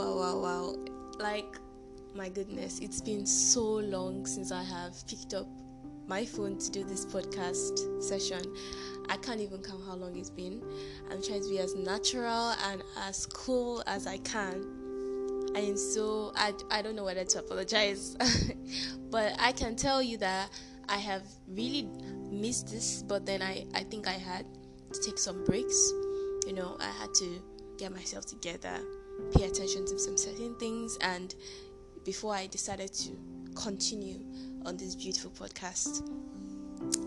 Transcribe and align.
wow, 0.00 0.16
wow, 0.16 0.38
wow. 0.38 0.74
Like, 1.18 1.58
my 2.14 2.28
goodness, 2.28 2.78
it's 2.78 3.00
been 3.00 3.26
so 3.26 3.62
long 3.62 4.24
since 4.26 4.50
I 4.50 4.62
have 4.62 4.94
picked 5.06 5.34
up 5.34 5.46
my 6.06 6.24
phone 6.24 6.58
to 6.58 6.70
do 6.70 6.84
this 6.84 7.04
podcast 7.04 8.02
session. 8.02 8.40
I 9.08 9.16
can't 9.16 9.40
even 9.40 9.62
count 9.62 9.82
how 9.86 9.96
long 9.96 10.16
it's 10.16 10.30
been. 10.30 10.62
I'm 11.10 11.22
trying 11.22 11.42
to 11.42 11.48
be 11.48 11.58
as 11.58 11.74
natural 11.74 12.54
and 12.70 12.82
as 13.08 13.26
cool 13.26 13.82
as 13.86 14.06
I 14.06 14.18
can. 14.18 14.64
I 15.54 15.60
am 15.60 15.76
so, 15.76 16.32
I, 16.34 16.54
I 16.70 16.80
don't 16.80 16.96
know 16.96 17.04
whether 17.04 17.24
to 17.24 17.38
apologize, 17.40 18.16
but 19.10 19.34
I 19.38 19.52
can 19.52 19.76
tell 19.76 20.02
you 20.02 20.16
that 20.18 20.50
I 20.88 20.96
have 20.96 21.24
really 21.48 21.88
missed 22.30 22.70
this, 22.70 23.02
but 23.02 23.26
then 23.26 23.42
I, 23.42 23.66
I 23.74 23.82
think 23.82 24.08
I 24.08 24.12
had 24.12 24.46
to 24.92 25.00
take 25.02 25.18
some 25.18 25.44
breaks. 25.44 25.92
You 26.46 26.54
know, 26.54 26.76
I 26.80 26.90
had 27.00 27.12
to 27.14 27.42
get 27.76 27.92
myself 27.92 28.26
together, 28.26 28.78
pay 29.32 29.44
attention 29.44 29.86
to 29.86 29.98
some 29.98 30.16
certain 30.16 30.54
things, 30.56 30.98
and 31.00 31.34
before 32.04 32.34
I 32.34 32.46
decided 32.46 32.92
to 32.94 33.10
continue 33.54 34.20
on 34.64 34.76
this 34.76 34.94
beautiful 34.94 35.30
podcast. 35.30 36.08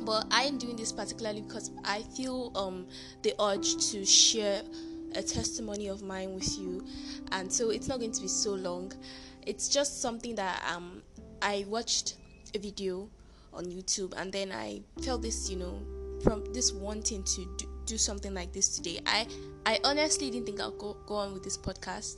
But 0.06 0.28
I 0.32 0.44
am 0.44 0.58
doing 0.58 0.76
this 0.76 0.92
particularly 0.92 1.42
because 1.42 1.72
I 1.84 2.02
feel 2.16 2.52
um, 2.56 2.88
the 3.24 3.34
urge 3.42 3.92
to 3.92 4.06
share 4.06 4.62
a 5.16 5.24
testimony 5.24 5.88
of 5.88 6.04
mine 6.04 6.34
with 6.34 6.58
you, 6.58 6.86
and 7.32 7.52
so 7.52 7.70
it's 7.70 7.88
not 7.88 8.00
going 8.00 8.12
to 8.12 8.22
be 8.22 8.28
so 8.28 8.54
long. 8.54 8.92
It's 9.46 9.68
just 9.68 10.02
something 10.02 10.36
that 10.36 10.64
um, 10.74 11.02
I 11.42 11.66
watched 11.68 12.18
a 12.56 12.60
video 12.60 13.10
on 13.54 13.66
YouTube, 13.66 14.14
and 14.18 14.32
then 14.32 14.52
I 14.52 14.82
felt 15.04 15.22
this, 15.22 15.50
you 15.50 15.58
know, 15.58 15.80
from 16.24 16.44
this 16.54 16.72
wanting 16.72 17.24
to 17.24 17.46
do, 17.86 17.98
something 17.98 18.34
like 18.34 18.54
this 18.54 18.78
today. 18.78 19.00
I 19.06 19.28
I 19.66 19.80
honestly 19.84 20.30
didn't 20.30 20.46
think 20.46 20.60
I'll 20.60 20.72
go, 20.72 20.98
go 21.06 21.16
on 21.16 21.34
with 21.34 21.44
this 21.44 21.58
podcast 21.58 22.18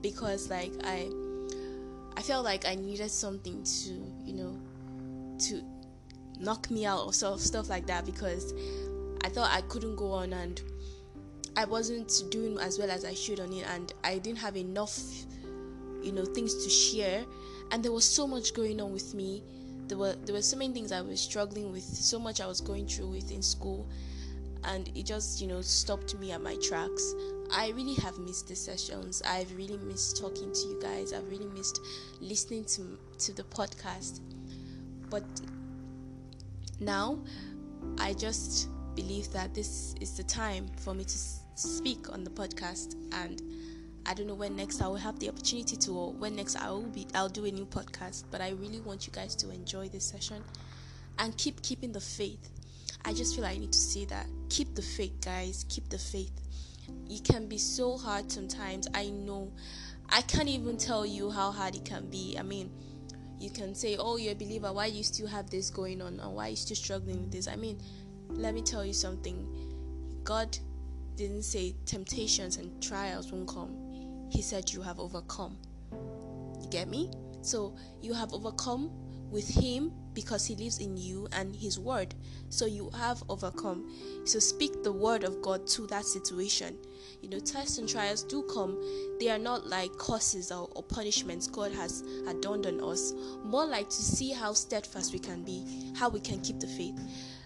because 0.00 0.50
like 0.50 0.72
I 0.84 1.10
I 2.16 2.22
felt 2.22 2.44
like 2.44 2.66
I 2.66 2.74
needed 2.74 3.10
something 3.10 3.62
to, 3.62 3.90
you 4.24 4.34
know, 4.34 4.58
to 5.48 5.62
knock 6.38 6.70
me 6.70 6.86
out 6.86 7.06
or 7.06 7.12
stuff 7.12 7.40
stuff 7.40 7.68
like 7.68 7.86
that 7.86 8.04
because 8.04 8.54
I 9.24 9.28
thought 9.28 9.50
I 9.50 9.62
couldn't 9.62 9.96
go 9.96 10.12
on 10.12 10.32
and 10.32 10.60
I 11.56 11.64
wasn't 11.64 12.12
doing 12.30 12.58
as 12.58 12.78
well 12.78 12.90
as 12.90 13.04
I 13.04 13.14
should 13.14 13.40
on 13.40 13.52
it 13.52 13.66
and 13.68 13.92
I 14.04 14.18
didn't 14.18 14.38
have 14.38 14.56
enough 14.56 14.98
you 16.02 16.12
know 16.12 16.24
things 16.24 16.64
to 16.64 16.70
share. 16.70 17.24
And 17.72 17.84
there 17.84 17.92
was 17.92 18.04
so 18.04 18.26
much 18.26 18.54
going 18.54 18.80
on 18.80 18.92
with 18.92 19.12
me. 19.14 19.42
There 19.88 19.98
were 19.98 20.14
there 20.24 20.34
were 20.34 20.42
so 20.42 20.56
many 20.56 20.72
things 20.72 20.92
I 20.92 21.00
was 21.00 21.20
struggling 21.20 21.72
with 21.72 21.82
so 21.82 22.18
much 22.18 22.40
I 22.40 22.46
was 22.46 22.60
going 22.60 22.86
through 22.86 23.08
with 23.08 23.30
in 23.30 23.42
school 23.42 23.88
and 24.66 24.90
it 24.94 25.06
just 25.06 25.40
you 25.40 25.46
know 25.46 25.62
stopped 25.62 26.18
me 26.18 26.32
at 26.32 26.42
my 26.42 26.56
tracks. 26.56 27.14
I 27.50 27.70
really 27.70 27.94
have 27.94 28.18
missed 28.18 28.48
the 28.48 28.56
sessions. 28.56 29.22
I've 29.22 29.54
really 29.56 29.78
missed 29.78 30.20
talking 30.20 30.52
to 30.52 30.68
you 30.68 30.78
guys. 30.82 31.12
I've 31.12 31.28
really 31.28 31.46
missed 31.46 31.80
listening 32.20 32.64
to 32.66 32.98
to 33.18 33.32
the 33.32 33.44
podcast. 33.44 34.20
But 35.08 35.24
now 36.78 37.18
i 37.98 38.12
just 38.12 38.68
believe 38.94 39.32
that 39.32 39.54
this 39.54 39.94
is 39.98 40.14
the 40.14 40.22
time 40.22 40.66
for 40.76 40.92
me 40.92 41.04
to 41.04 41.18
speak 41.54 42.12
on 42.12 42.24
the 42.24 42.30
podcast. 42.30 42.94
And 43.12 43.42
I 44.04 44.14
don't 44.14 44.26
know 44.26 44.34
when 44.34 44.56
next 44.56 44.82
I 44.82 44.88
will 44.88 44.96
have 44.96 45.18
the 45.18 45.28
opportunity 45.28 45.76
to 45.76 45.92
or 45.92 46.12
when 46.12 46.36
next 46.36 46.56
I 46.56 46.70
will 46.70 46.82
be 46.82 47.06
I'll 47.14 47.28
do 47.28 47.44
a 47.44 47.50
new 47.50 47.66
podcast. 47.66 48.24
But 48.30 48.40
I 48.40 48.50
really 48.50 48.80
want 48.80 49.06
you 49.06 49.12
guys 49.12 49.34
to 49.36 49.50
enjoy 49.50 49.88
this 49.88 50.04
session 50.04 50.42
and 51.18 51.36
keep 51.36 51.62
keeping 51.62 51.92
the 51.92 52.00
faith 52.00 52.50
I 53.06 53.12
just 53.12 53.36
feel 53.36 53.44
like 53.44 53.54
I 53.54 53.58
need 53.58 53.72
to 53.72 53.78
say 53.78 54.04
that. 54.06 54.26
Keep 54.48 54.74
the 54.74 54.82
faith, 54.82 55.20
guys. 55.24 55.64
Keep 55.68 55.90
the 55.90 55.98
faith. 55.98 56.32
It 57.08 57.22
can 57.22 57.46
be 57.46 57.56
so 57.56 57.96
hard 57.96 58.32
sometimes. 58.32 58.88
I 58.94 59.10
know. 59.10 59.52
I 60.08 60.22
can't 60.22 60.48
even 60.48 60.76
tell 60.76 61.06
you 61.06 61.30
how 61.30 61.52
hard 61.52 61.76
it 61.76 61.84
can 61.84 62.10
be. 62.10 62.36
I 62.36 62.42
mean, 62.42 62.68
you 63.38 63.50
can 63.50 63.76
say, 63.76 63.96
"Oh, 63.96 64.16
you're 64.16 64.32
a 64.32 64.36
believer. 64.36 64.72
Why 64.72 64.90
do 64.90 64.96
you 64.96 65.04
still 65.04 65.28
have 65.28 65.48
this 65.50 65.70
going 65.70 66.02
on? 66.02 66.20
Or 66.20 66.34
why 66.34 66.46
are 66.46 66.50
you 66.50 66.56
still 66.56 66.76
struggling 66.76 67.20
with 67.20 67.30
this?" 67.30 67.46
I 67.46 67.54
mean, 67.54 67.80
let 68.30 68.54
me 68.54 68.62
tell 68.62 68.84
you 68.84 68.92
something. 68.92 69.46
God 70.24 70.58
didn't 71.14 71.44
say 71.44 71.76
temptations 71.86 72.56
and 72.56 72.82
trials 72.82 73.30
won't 73.30 73.48
come. 73.48 74.26
He 74.30 74.42
said 74.42 74.72
you 74.72 74.82
have 74.82 74.98
overcome. 74.98 75.56
You 76.60 76.68
get 76.70 76.88
me? 76.88 77.10
So 77.42 77.76
you 78.02 78.14
have 78.14 78.32
overcome 78.32 78.90
with 79.30 79.46
Him 79.48 79.92
because 80.16 80.44
He 80.46 80.56
lives 80.56 80.80
in 80.80 80.96
you 80.96 81.28
and 81.30 81.54
His 81.54 81.78
Word. 81.78 82.12
So 82.48 82.66
you 82.66 82.90
have 82.90 83.22
overcome. 83.28 83.88
So 84.24 84.40
speak 84.40 84.82
the 84.82 84.90
Word 84.92 85.22
of 85.22 85.40
God 85.40 85.68
to 85.68 85.86
that 85.88 86.04
situation. 86.04 86.76
You 87.22 87.28
know, 87.28 87.38
tests 87.38 87.78
and 87.78 87.88
trials 87.88 88.24
do 88.24 88.42
come. 88.52 88.82
They 89.20 89.30
are 89.30 89.38
not 89.38 89.68
like 89.68 89.96
curses 89.98 90.50
or, 90.50 90.68
or 90.74 90.82
punishments 90.82 91.46
God 91.46 91.72
has 91.72 92.02
adorned 92.26 92.66
on 92.66 92.82
us. 92.82 93.12
More 93.44 93.66
like 93.66 93.88
to 93.90 94.02
see 94.02 94.32
how 94.32 94.54
steadfast 94.54 95.12
we 95.12 95.20
can 95.20 95.44
be, 95.44 95.92
how 95.96 96.08
we 96.08 96.18
can 96.18 96.40
keep 96.40 96.58
the 96.58 96.66
faith. 96.66 96.98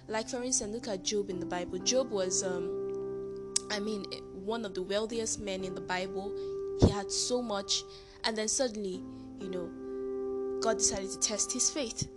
Like 0.08 0.28
for 0.28 0.42
instance, 0.42 0.72
look 0.72 0.88
at 0.88 1.04
Job 1.04 1.28
in 1.28 1.40
the 1.40 1.46
Bible. 1.46 1.78
Job 1.78 2.10
was, 2.10 2.42
um, 2.42 3.54
I 3.70 3.80
mean, 3.80 4.04
one 4.44 4.64
of 4.64 4.74
the 4.74 4.82
wealthiest 4.82 5.40
men 5.40 5.64
in 5.64 5.74
the 5.74 5.80
Bible. 5.80 6.32
He 6.80 6.88
had 6.90 7.10
so 7.10 7.42
much, 7.42 7.82
and 8.24 8.36
then 8.36 8.48
suddenly, 8.48 9.02
you 9.38 9.50
know, 9.50 10.60
God 10.60 10.78
decided 10.78 11.10
to 11.10 11.18
test 11.18 11.52
his 11.52 11.70
faith. 11.70 12.08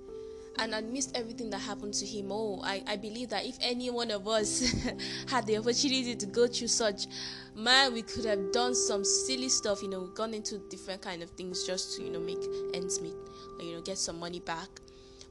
And 0.59 0.75
amidst 0.75 1.17
everything 1.17 1.49
that 1.49 1.59
happened 1.59 1.95
to 1.95 2.05
him, 2.05 2.27
oh, 2.31 2.61
I, 2.63 2.83
I 2.85 2.95
believe 2.95 3.29
that 3.29 3.45
if 3.45 3.57
any 3.59 3.89
one 3.89 4.11
of 4.11 4.27
us 4.27 4.71
had 5.27 5.47
the 5.47 5.57
opportunity 5.57 6.15
to 6.15 6.25
go 6.27 6.47
through 6.47 6.67
such, 6.67 7.07
man, 7.55 7.93
we 7.93 8.03
could 8.03 8.25
have 8.25 8.51
done 8.51 8.75
some 8.75 9.03
silly 9.03 9.49
stuff, 9.49 9.81
you 9.81 9.89
know, 9.89 10.07
gone 10.07 10.33
into 10.33 10.59
different 10.69 11.01
kind 11.01 11.23
of 11.23 11.31
things 11.31 11.65
just 11.65 11.95
to, 11.95 12.03
you 12.03 12.11
know, 12.11 12.19
make 12.19 12.37
ends 12.75 13.01
meet, 13.01 13.15
or, 13.57 13.65
you 13.65 13.75
know, 13.75 13.81
get 13.81 13.97
some 13.97 14.19
money 14.19 14.39
back. 14.41 14.69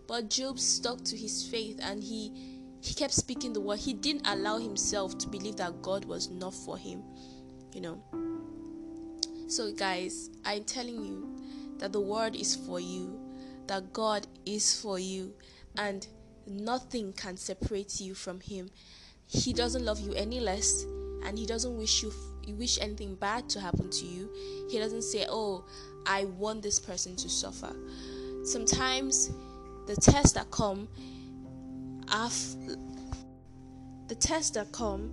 But 0.08 0.28
Job 0.28 0.58
stuck 0.58 1.04
to 1.04 1.16
his 1.16 1.46
faith 1.46 1.78
and 1.82 2.02
he 2.02 2.58
he 2.80 2.94
kept 2.94 3.14
speaking 3.14 3.52
the 3.52 3.60
word. 3.60 3.78
He 3.78 3.94
didn't 3.94 4.26
allow 4.26 4.58
himself 4.58 5.16
to 5.18 5.28
believe 5.28 5.54
that 5.56 5.82
God 5.82 6.04
was 6.04 6.30
not 6.30 6.52
for 6.52 6.76
him, 6.76 7.04
you 7.72 7.80
know. 7.80 8.02
So 9.46 9.72
guys, 9.72 10.30
I'm 10.44 10.64
telling 10.64 11.04
you, 11.04 11.32
that 11.82 11.92
the 11.92 12.00
word 12.00 12.36
is 12.36 12.54
for 12.54 12.78
you, 12.78 13.18
that 13.72 13.90
God 13.94 14.26
is 14.44 14.78
for 14.78 14.98
you, 14.98 15.32
and 15.78 16.06
nothing 16.46 17.10
can 17.14 17.38
separate 17.38 18.02
you 18.02 18.12
from 18.12 18.38
Him. 18.40 18.68
He 19.26 19.54
doesn't 19.54 19.82
love 19.82 19.98
you 19.98 20.12
any 20.12 20.40
less, 20.40 20.82
and 21.24 21.38
He 21.38 21.46
doesn't 21.46 21.78
wish 21.78 22.02
you 22.02 22.12
wish 22.48 22.78
anything 22.82 23.14
bad 23.14 23.48
to 23.48 23.60
happen 23.60 23.88
to 23.88 24.04
you. 24.04 24.28
He 24.68 24.78
doesn't 24.78 25.00
say, 25.00 25.24
"Oh, 25.26 25.64
I 26.04 26.26
want 26.26 26.60
this 26.60 26.78
person 26.78 27.16
to 27.16 27.30
suffer." 27.30 27.74
Sometimes 28.44 29.30
the 29.86 29.96
tests 29.96 30.32
that 30.32 30.50
come 30.50 30.86
are 32.08 32.26
f- 32.26 32.56
the 34.08 34.14
tests 34.16 34.50
that 34.50 34.70
come 34.72 35.10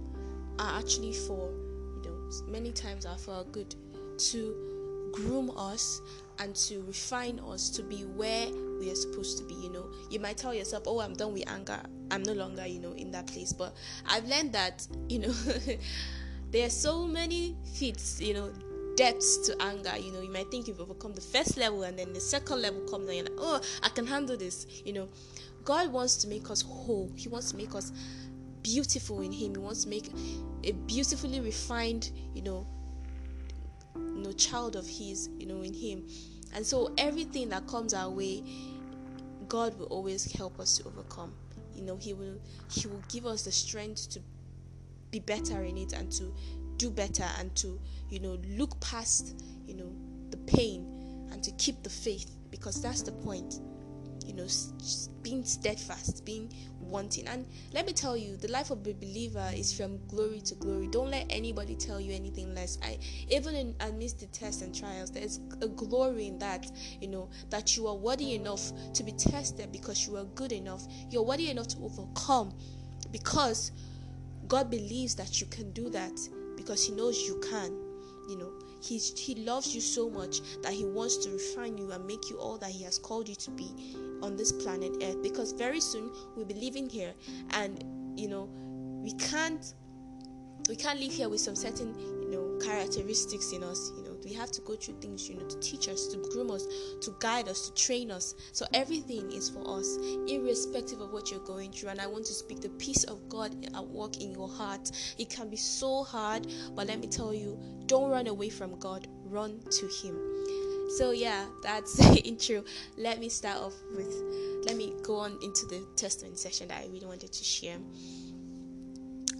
are 0.59 0.77
actually 0.77 1.13
for 1.13 1.49
you 1.95 2.01
know 2.03 2.51
many 2.51 2.73
times 2.73 3.05
are 3.05 3.17
for 3.17 3.45
good 3.53 3.73
to 4.17 4.78
groom 5.11 5.51
us 5.55 6.01
and 6.39 6.55
to 6.55 6.81
refine 6.83 7.39
us 7.39 7.69
to 7.69 7.83
be 7.83 8.03
where 8.15 8.47
we 8.79 8.89
are 8.89 8.95
supposed 8.95 9.37
to 9.37 9.43
be 9.43 9.53
you 9.55 9.69
know. 9.71 9.85
You 10.09 10.19
might 10.19 10.37
tell 10.37 10.53
yourself 10.53 10.83
oh 10.87 10.99
i'm 10.99 11.13
done 11.13 11.33
with 11.33 11.47
anger. 11.49 11.79
I'm 12.11 12.23
no 12.23 12.33
longer 12.33 12.65
you 12.65 12.79
know 12.79 12.93
in 12.93 13.11
that 13.11 13.27
place. 13.27 13.53
But 13.53 13.73
i've 14.07 14.27
learned 14.27 14.53
that 14.53 14.87
you 15.07 15.19
know 15.19 15.33
there 16.51 16.65
are 16.65 16.71
so 16.71 17.05
many 17.05 17.55
fits 17.75 18.21
you 18.21 18.33
know 18.33 18.51
depths 18.95 19.37
to 19.47 19.61
anger 19.61 19.95
you 19.97 20.11
know. 20.11 20.21
You 20.21 20.31
might 20.31 20.49
think 20.49 20.67
you've 20.67 20.79
overcome 20.79 21.13
the 21.13 21.21
first 21.21 21.57
level 21.57 21.83
and 21.83 21.97
then 21.97 22.13
the 22.13 22.19
second 22.19 22.61
level 22.61 22.81
comes 22.81 23.07
and 23.07 23.17
you're 23.17 23.25
like 23.25 23.37
oh 23.37 23.61
i 23.83 23.89
can 23.89 24.07
handle 24.07 24.37
this 24.37 24.65
you 24.85 24.93
know. 24.93 25.09
God 25.65 25.91
wants 25.91 26.15
to 26.17 26.27
make 26.27 26.49
us 26.49 26.61
whole. 26.61 27.11
He 27.15 27.27
wants 27.27 27.51
to 27.51 27.57
make 27.57 27.75
us 27.75 27.91
beautiful 28.63 29.21
in 29.21 29.31
him. 29.31 29.53
He 29.53 29.57
wants 29.57 29.83
to 29.83 29.89
make 29.89 30.09
a 30.63 30.71
beautifully 30.71 31.39
refined 31.39 32.11
you 32.33 32.41
know 32.41 32.67
you 34.19 34.25
know 34.25 34.31
child 34.33 34.75
of 34.75 34.85
his 34.85 35.29
you 35.39 35.45
know 35.45 35.61
in 35.61 35.73
him. 35.73 36.05
And 36.53 36.65
so 36.65 36.93
everything 36.97 37.49
that 37.49 37.67
comes 37.67 37.93
our 37.93 38.09
way 38.09 38.43
god 39.47 39.77
will 39.79 39.87
always 39.87 40.31
help 40.33 40.59
us 40.59 40.77
to 40.77 40.87
overcome. 40.87 41.33
You 41.73 41.83
know 41.83 41.95
he 41.95 42.13
will 42.13 42.37
he 42.69 42.87
will 42.87 43.01
give 43.07 43.25
us 43.25 43.43
the 43.43 43.51
strength 43.51 44.09
to 44.11 44.19
be 45.11 45.19
better 45.19 45.63
in 45.63 45.77
it 45.77 45.93
and 45.93 46.11
to 46.11 46.33
do 46.77 46.89
better 46.89 47.25
and 47.39 47.55
to 47.55 47.79
you 48.09 48.19
know 48.19 48.37
look 48.57 48.79
past 48.81 49.41
you 49.65 49.75
know 49.75 49.91
the 50.31 50.37
pain 50.37 50.85
and 51.31 51.41
to 51.43 51.51
keep 51.51 51.81
the 51.83 51.89
faith 51.89 52.29
because 52.51 52.81
that's 52.81 53.01
the 53.01 53.11
point 53.11 53.59
you 54.29 54.35
know 54.35 54.47
being 55.23 55.43
steadfast 55.43 56.23
being 56.23 56.53
wanting. 56.79 57.27
And 57.27 57.47
let 57.73 57.85
me 57.85 57.93
tell 57.93 58.15
you 58.15 58.37
the 58.37 58.47
life 58.47 58.69
of 58.71 58.85
a 58.85 58.93
believer 58.93 59.49
is 59.53 59.75
from 59.75 59.99
glory 60.07 60.41
to 60.41 60.55
glory. 60.55 60.87
Don't 60.87 61.09
let 61.09 61.25
anybody 61.29 61.75
tell 61.75 61.99
you 61.99 62.13
anything 62.13 62.53
less. 62.53 62.77
I 62.83 62.99
even 63.29 63.55
in 63.55 63.75
amidst 63.79 64.19
the 64.19 64.27
tests 64.27 64.61
and 64.61 64.73
trials 64.73 65.11
there's 65.11 65.39
a 65.61 65.67
glory 65.67 66.27
in 66.27 66.37
that 66.39 66.65
you 67.01 67.07
know 67.07 67.29
that 67.49 67.75
you 67.75 67.87
are 67.87 67.95
worthy 67.95 68.35
enough 68.35 68.71
to 68.93 69.03
be 69.03 69.11
tested 69.13 69.71
because 69.71 70.07
you 70.07 70.15
are 70.17 70.25
good 70.35 70.51
enough. 70.51 70.83
You're 71.09 71.23
worthy 71.23 71.49
enough 71.49 71.67
to 71.69 71.77
overcome 71.83 72.53
because 73.11 73.71
god 74.47 74.69
believes 74.69 75.15
that 75.15 75.41
you 75.41 75.47
can 75.47 75.71
do 75.71 75.89
that 75.89 76.11
because 76.57 76.85
he 76.85 76.91
knows 76.91 77.21
you 77.21 77.39
can 77.49 77.71
you 78.27 78.37
know 78.37 78.51
He's, 78.81 79.17
he 79.17 79.35
loves 79.35 79.73
you 79.75 79.81
so 79.81 80.09
much 80.09 80.41
that 80.61 80.73
he 80.73 80.85
wants 80.85 81.17
to 81.17 81.31
refine 81.31 81.77
you 81.77 81.91
and 81.91 82.05
make 82.05 82.29
you 82.29 82.37
all 82.37 82.57
that 82.59 82.71
he 82.71 82.83
has 82.83 82.97
called 82.97 83.27
you 83.27 83.35
to 83.35 83.51
be 83.51 83.95
on 84.21 84.35
this 84.35 84.51
planet 84.51 84.91
Earth. 85.01 85.21
Because 85.21 85.51
very 85.51 85.79
soon 85.79 86.11
we'll 86.35 86.45
be 86.45 86.53
living 86.53 86.89
here, 86.89 87.13
and 87.51 87.83
you 88.15 88.27
know, 88.27 88.49
we 89.03 89.11
can't 89.13 89.73
we 90.67 90.75
can't 90.75 90.99
live 90.99 91.11
here 91.11 91.29
with 91.29 91.41
some 91.41 91.55
certain 91.55 91.97
you 92.21 92.29
know 92.29 92.59
characteristics 92.65 93.51
in 93.51 93.63
us. 93.63 93.91
You 93.97 94.03
know, 94.03 94.08
we 94.29 94.35
have 94.35 94.51
to 94.51 94.61
go 94.61 94.75
through 94.75 94.95
things, 95.01 95.27
you 95.27 95.35
know, 95.35 95.45
to 95.47 95.59
teach 95.59 95.87
us, 95.87 96.07
to 96.07 96.17
groom 96.31 96.51
us, 96.51 96.67
to 97.01 97.15
guide 97.19 97.47
us, 97.47 97.67
to 97.67 97.73
train 97.73 98.11
us. 98.11 98.35
So 98.51 98.65
everything 98.73 99.31
is 99.31 99.49
for 99.49 99.79
us, 99.79 99.97
irrespective 100.27 101.01
of 101.01 101.11
what 101.11 101.31
you're 101.31 101.39
going 101.45 101.71
through. 101.71 101.89
And 101.89 101.99
I 101.99 102.05
want 102.05 102.25
to 102.25 102.33
speak 102.33 102.61
the 102.61 102.69
peace 102.69 103.03
of 103.05 103.27
God 103.27 103.55
at 103.75 103.87
work 103.87 104.21
in 104.21 104.31
your 104.31 104.47
heart. 104.47 104.91
It 105.17 105.29
can 105.29 105.49
be 105.49 105.57
so 105.57 106.03
hard, 106.03 106.47
but 106.75 106.87
let 106.87 106.99
me 106.99 107.07
tell 107.07 107.33
you, 107.33 107.59
don't 107.87 108.11
run 108.11 108.27
away 108.27 108.49
from 108.49 108.77
God, 108.77 109.07
run 109.25 109.59
to 109.71 109.87
Him. 109.87 110.15
So 110.97 111.11
yeah, 111.11 111.45
that's 111.63 111.93
the 111.97 112.21
intro. 112.23 112.63
Let 112.97 113.19
me 113.19 113.29
start 113.29 113.57
off 113.57 113.73
with 113.95 114.13
let 114.65 114.75
me 114.75 114.93
go 115.01 115.17
on 115.17 115.39
into 115.41 115.65
the 115.65 115.85
testimony 115.95 116.35
session 116.35 116.67
that 116.67 116.81
I 116.83 116.87
really 116.87 117.07
wanted 117.07 117.31
to 117.31 117.43
share. 117.43 117.77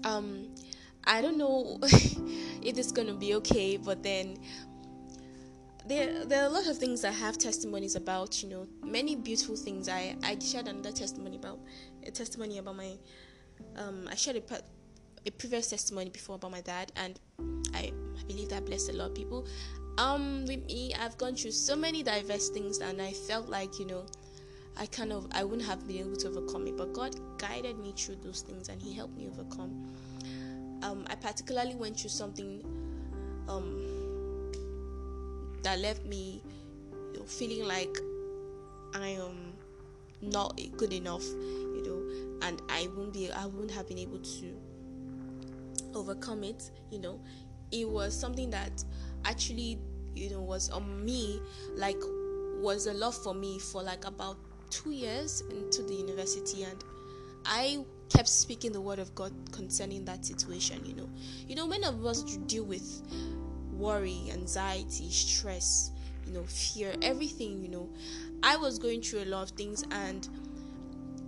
Um 0.04 0.48
I 1.06 1.22
don't 1.22 1.38
know 1.38 1.80
if 1.84 2.78
it's 2.78 2.92
gonna 2.92 3.16
be 3.16 3.34
okay, 3.36 3.78
but 3.78 4.04
then 4.04 4.38
there 5.90 6.24
there 6.24 6.44
are 6.44 6.46
a 6.46 6.50
lot 6.50 6.68
of 6.68 6.78
things 6.78 7.04
I 7.04 7.12
have 7.12 7.38
testimonies 7.38 7.96
about. 7.96 8.42
You 8.42 8.50
know, 8.50 8.68
many 8.84 9.16
beautiful 9.16 9.56
things. 9.56 9.90
I 9.90 10.16
I 10.24 10.38
shared 10.40 10.68
another 10.68 10.92
testimony 10.92 11.36
about 11.36 11.60
a 12.06 12.12
testimony 12.12 12.60
about 12.60 12.78
my 12.78 12.96
um 13.76 14.08
I 14.10 14.16
shared 14.16 14.38
a, 14.38 14.62
a 15.26 15.32
previous 15.32 15.70
testimony 15.70 16.12
before 16.12 16.36
about 16.36 16.52
my 16.52 16.62
dad, 16.62 16.92
and 16.96 17.20
I 17.74 17.92
I 18.20 18.24
believe 18.28 18.50
that 18.50 18.66
blessed 18.66 18.92
a 18.92 18.94
lot 18.94 19.10
of 19.10 19.16
people. 19.16 19.48
Um, 19.98 20.46
with 20.46 20.66
me, 20.66 20.94
I've 20.94 21.18
gone 21.18 21.36
through 21.36 21.52
so 21.52 21.76
many 21.76 22.04
diverse 22.04 22.50
things, 22.50 22.78
and 22.80 23.02
I 23.02 23.12
felt 23.12 23.50
like 23.50 23.80
you 23.80 23.86
know. 23.86 24.06
I 24.78 24.86
kind 24.86 25.12
of 25.12 25.28
I 25.34 25.44
wouldn't 25.44 25.68
have 25.68 25.86
been 25.86 25.98
able 25.98 26.16
to 26.16 26.30
overcome 26.30 26.66
it, 26.68 26.78
but 26.78 26.94
God 26.94 27.14
guided 27.38 27.78
me 27.78 27.94
through 27.98 28.16
those 28.24 28.44
things 28.44 28.70
and 28.70 28.82
He 28.82 28.94
helped 28.94 29.18
me 29.18 29.28
overcome. 29.28 29.94
Um, 30.84 31.06
I 31.10 31.16
particularly 31.16 31.76
went 31.76 32.00
through 32.00 32.12
something 32.12 32.64
um, 33.50 33.99
that 35.64 35.80
left 35.80 36.06
me 36.06 36.42
you 37.14 37.20
know, 37.20 37.26
feeling 37.26 37.66
like 37.66 37.98
I 38.94 39.10
am 39.10 39.54
not 40.22 40.60
good 40.78 40.94
enough, 40.94 41.24
you 41.26 41.84
know, 41.84 42.48
and 42.48 42.62
I 42.70 42.88
won't 42.96 43.14
be, 43.14 43.32
I 43.32 43.46
wouldn't 43.46 43.72
have 43.72 43.88
been 43.88 44.00
able 44.00 44.20
to 44.20 44.56
overcome 45.94 46.44
it, 46.44 46.72
you 46.92 47.00
know. 47.00 47.20
It 47.72 47.88
was 47.88 48.20
something 48.20 48.50
that 48.50 48.84
actually, 49.26 49.80
you 50.16 50.30
know, 50.30 50.42
was 50.42 50.70
on 50.70 51.06
me, 51.06 51.42
like, 51.76 51.98
was 52.62 52.88
a 52.88 52.94
lot 52.94 53.14
for 53.14 53.34
me 53.34 53.60
for 53.60 53.82
like 53.82 54.06
about 54.06 54.38
two 54.70 54.92
years 54.92 55.42
into 55.50 55.84
the 55.84 55.94
university, 55.94 56.64
and 56.64 56.84
I 57.46 57.86
kept 58.10 58.28
speaking 58.28 58.72
the 58.72 58.82
word 58.82 59.00
of 59.00 59.14
God 59.16 59.32
concerning 59.52 60.04
that 60.06 60.26
situation, 60.26 60.84
you 60.86 60.96
know. 60.96 61.10
You 61.48 61.56
know, 61.56 61.68
many 61.68 61.86
of 61.86 62.06
us 62.06 62.24
deal 62.24 62.66
with 62.66 63.02
worry, 63.80 64.30
anxiety, 64.32 65.10
stress, 65.10 65.92
you 66.26 66.34
know, 66.34 66.44
fear, 66.44 66.94
everything, 67.02 67.62
you 67.62 67.70
know. 67.70 67.90
I 68.44 68.58
was 68.58 68.80
going 68.80 69.02
through 69.02 69.24
a 69.24 69.26
lot 69.26 69.44
of 69.44 69.58
things 69.58 69.84
and 69.92 70.28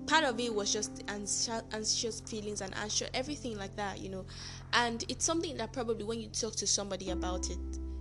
part 0.08 0.24
of 0.24 0.40
it 0.40 0.54
was 0.54 0.72
just 0.74 1.04
anxious 1.08 2.22
feelings 2.22 2.62
and 2.62 2.76
anxious 2.78 3.10
everything 3.14 3.58
like 3.58 3.76
that, 3.78 4.00
you 4.00 4.10
know. 4.10 4.26
And 4.74 5.04
it's 5.08 5.26
something 5.26 5.58
that 5.58 5.74
probably 5.74 6.04
when 6.04 6.20
you 6.20 6.28
talk 6.28 6.56
to 6.58 6.68
somebody 6.68 7.10
about 7.10 7.50
it, 7.50 7.58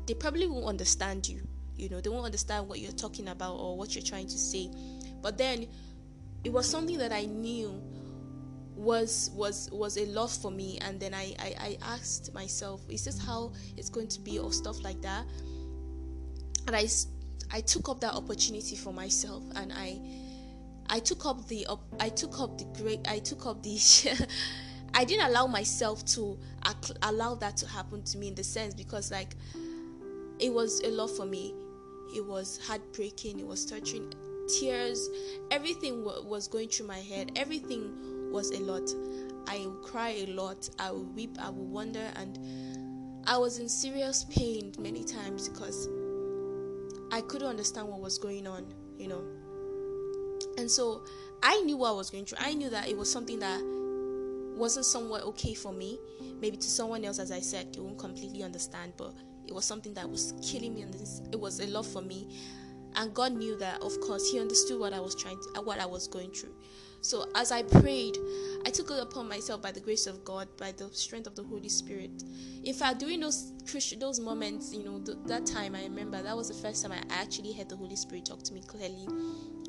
they 0.06 0.14
probably 0.14 0.46
won't 0.46 0.66
understand 0.66 1.28
you. 1.28 1.42
You 1.76 1.88
know, 1.88 2.00
they 2.00 2.10
won't 2.10 2.24
understand 2.24 2.68
what 2.68 2.80
you're 2.80 2.92
talking 2.92 3.28
about 3.28 3.54
or 3.56 3.76
what 3.76 3.94
you're 3.94 4.04
trying 4.04 4.26
to 4.26 4.38
say. 4.38 4.70
But 5.22 5.38
then 5.38 5.66
it 6.44 6.52
was 6.52 6.68
something 6.68 6.98
that 6.98 7.12
I 7.12 7.26
knew 7.26 7.80
was 8.80 9.30
was 9.34 9.68
was 9.70 9.98
a 9.98 10.06
lot 10.06 10.30
for 10.30 10.50
me. 10.50 10.78
And 10.80 10.98
then 10.98 11.14
I, 11.14 11.34
I 11.38 11.54
i 11.60 11.78
asked 11.82 12.32
myself 12.32 12.80
is 12.88 13.04
this 13.04 13.18
how 13.18 13.52
it's 13.76 13.90
going 13.90 14.08
to 14.08 14.20
be 14.20 14.38
or 14.38 14.52
stuff 14.52 14.82
like 14.82 15.00
that? 15.02 15.24
And 16.66 16.74
i 16.74 16.86
i 17.52 17.60
took 17.60 17.88
up 17.88 18.00
that 18.00 18.14
opportunity 18.14 18.76
for 18.76 18.92
myself. 18.92 19.44
And 19.54 19.72
i 19.72 20.00
i 20.88 20.98
took 20.98 21.26
up 21.26 21.46
the 21.48 21.66
i 22.00 22.08
took 22.08 22.40
up 22.40 22.58
the 22.58 22.64
great 22.82 23.06
i 23.08 23.18
took 23.18 23.46
up 23.46 23.62
the 23.62 23.78
i 24.94 25.04
didn't 25.04 25.26
allow 25.26 25.46
myself 25.46 26.04
to 26.04 26.36
allow 27.02 27.34
that 27.36 27.56
to 27.58 27.68
happen 27.68 28.02
to 28.02 28.18
me 28.18 28.28
in 28.28 28.34
the 28.34 28.42
sense 28.42 28.74
because 28.74 29.10
like 29.12 29.36
it 30.40 30.52
was 30.52 30.80
a 30.80 30.88
lot 30.88 31.10
for 31.10 31.26
me. 31.26 31.54
It 32.16 32.26
was 32.26 32.58
heartbreaking. 32.66 33.38
It 33.38 33.46
was 33.46 33.66
touching 33.66 34.12
tears. 34.58 35.08
Everything 35.50 36.02
was 36.02 36.48
going 36.48 36.68
through 36.70 36.86
my 36.86 36.98
head. 36.98 37.32
Everything 37.36 38.19
was 38.30 38.50
a 38.50 38.60
lot. 38.60 38.88
I 39.46 39.66
would 39.66 39.82
cry 39.82 40.10
a 40.10 40.26
lot. 40.26 40.68
I 40.78 40.90
would 40.90 41.14
weep. 41.14 41.36
I 41.40 41.50
would 41.50 41.68
wonder, 41.68 42.06
and 42.16 42.38
I 43.26 43.36
was 43.38 43.58
in 43.58 43.68
serious 43.68 44.24
pain 44.24 44.72
many 44.78 45.04
times 45.04 45.48
because 45.48 45.88
I 47.12 47.20
couldn't 47.22 47.48
understand 47.48 47.88
what 47.88 48.00
was 48.00 48.18
going 48.18 48.46
on, 48.46 48.66
you 48.98 49.08
know. 49.08 49.22
And 50.58 50.70
so 50.70 51.04
I 51.42 51.60
knew 51.62 51.76
what 51.76 51.90
I 51.90 51.92
was 51.92 52.10
going 52.10 52.24
through. 52.24 52.38
I 52.40 52.54
knew 52.54 52.70
that 52.70 52.88
it 52.88 52.96
was 52.96 53.10
something 53.10 53.38
that 53.40 53.60
wasn't 54.56 54.84
somewhat 54.84 55.22
okay 55.22 55.54
for 55.54 55.72
me. 55.72 55.98
Maybe 56.40 56.56
to 56.56 56.68
someone 56.68 57.04
else, 57.04 57.18
as 57.18 57.32
I 57.32 57.40
said, 57.40 57.72
they 57.74 57.80
won't 57.80 57.98
completely 57.98 58.42
understand, 58.42 58.92
but 58.96 59.14
it 59.46 59.54
was 59.54 59.64
something 59.64 59.94
that 59.94 60.08
was 60.08 60.34
killing 60.42 60.74
me, 60.74 60.82
and 60.82 60.94
it 61.32 61.40
was 61.40 61.60
a 61.60 61.66
lot 61.66 61.86
for 61.86 62.02
me. 62.02 62.28
And 62.96 63.14
God 63.14 63.32
knew 63.32 63.56
that, 63.58 63.80
of 63.82 63.98
course, 64.00 64.30
He 64.30 64.40
understood 64.40 64.80
what 64.80 64.92
I 64.92 65.00
was 65.00 65.14
trying 65.14 65.38
to, 65.38 65.60
uh, 65.60 65.62
what 65.62 65.78
I 65.78 65.86
was 65.86 66.08
going 66.08 66.30
through. 66.30 66.54
So 67.02 67.26
as 67.34 67.50
I 67.50 67.62
prayed, 67.62 68.18
I 68.66 68.70
took 68.70 68.90
it 68.90 68.98
upon 69.00 69.28
myself 69.28 69.62
by 69.62 69.72
the 69.72 69.80
grace 69.80 70.06
of 70.06 70.22
God, 70.24 70.48
by 70.58 70.72
the 70.72 70.90
strength 70.92 71.26
of 71.26 71.34
the 71.34 71.42
Holy 71.42 71.68
Spirit. 71.68 72.10
In 72.62 72.74
fact, 72.74 72.98
during 73.00 73.20
those 73.20 73.52
those 73.98 74.20
moments, 74.20 74.74
you 74.74 74.84
know, 74.84 74.98
th- 74.98 75.16
that 75.24 75.46
time 75.46 75.74
I 75.74 75.84
remember 75.84 76.20
that 76.22 76.36
was 76.36 76.48
the 76.48 76.54
first 76.54 76.82
time 76.82 76.92
I 76.92 77.02
actually 77.08 77.52
heard 77.54 77.70
the 77.70 77.76
Holy 77.76 77.96
Spirit 77.96 78.26
talk 78.26 78.42
to 78.42 78.52
me 78.52 78.62
clearly 78.66 79.06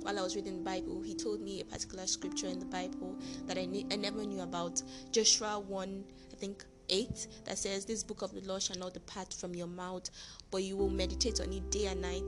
while 0.01 0.19
I 0.19 0.21
was 0.21 0.35
reading 0.35 0.57
the 0.57 0.63
Bible. 0.63 1.01
He 1.01 1.15
told 1.15 1.41
me 1.41 1.61
a 1.61 1.65
particular 1.65 2.05
scripture 2.05 2.47
in 2.47 2.59
the 2.59 2.65
Bible 2.65 3.17
that 3.45 3.57
I, 3.57 3.65
ne- 3.65 3.85
I 3.91 3.95
never 3.95 4.25
knew 4.25 4.41
about. 4.41 4.81
Joshua 5.11 5.59
1, 5.59 6.03
I 6.33 6.35
think 6.35 6.65
8 6.89 7.27
that 7.45 7.57
says 7.57 7.85
this 7.85 8.03
book 8.03 8.21
of 8.21 8.33
the 8.33 8.41
law 8.41 8.59
shall 8.59 8.77
not 8.77 8.93
depart 8.93 9.33
from 9.33 9.55
your 9.55 9.67
mouth 9.67 10.09
but 10.49 10.63
you 10.63 10.75
will 10.75 10.89
meditate 10.89 11.39
on 11.39 11.53
it 11.53 11.71
day 11.71 11.85
and 11.85 12.01
night 12.01 12.27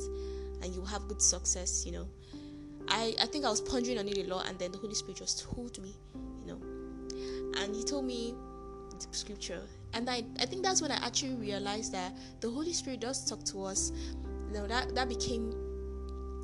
and 0.63 0.73
you 0.73 0.79
will 0.79 0.87
have 0.87 1.07
good 1.07 1.21
success 1.21 1.85
you 1.85 1.91
know 1.91 2.07
I, 2.87 3.15
I 3.21 3.25
think 3.25 3.45
I 3.45 3.49
was 3.49 3.61
pondering 3.61 3.97
on 3.97 4.07
it 4.07 4.17
a 4.17 4.23
lot, 4.23 4.47
and 4.47 4.57
then 4.59 4.71
the 4.71 4.77
Holy 4.77 4.93
Spirit 4.93 5.17
just 5.17 5.43
told 5.43 5.81
me, 5.81 5.95
you 6.45 6.47
know, 6.47 6.59
and 7.61 7.75
He 7.75 7.83
told 7.83 8.05
me 8.05 8.33
the 8.89 9.07
scripture, 9.11 9.61
and 9.93 10.09
I, 10.09 10.23
I 10.39 10.45
think 10.45 10.63
that's 10.63 10.81
when 10.81 10.91
I 10.91 10.95
actually 11.05 11.35
realized 11.35 11.93
that 11.93 12.13
the 12.41 12.49
Holy 12.49 12.73
Spirit 12.73 12.99
does 12.99 13.27
talk 13.29 13.43
to 13.45 13.63
us. 13.63 13.91
You 14.47 14.59
know, 14.59 14.67
that 14.67 14.93
that 14.95 15.09
became 15.09 15.53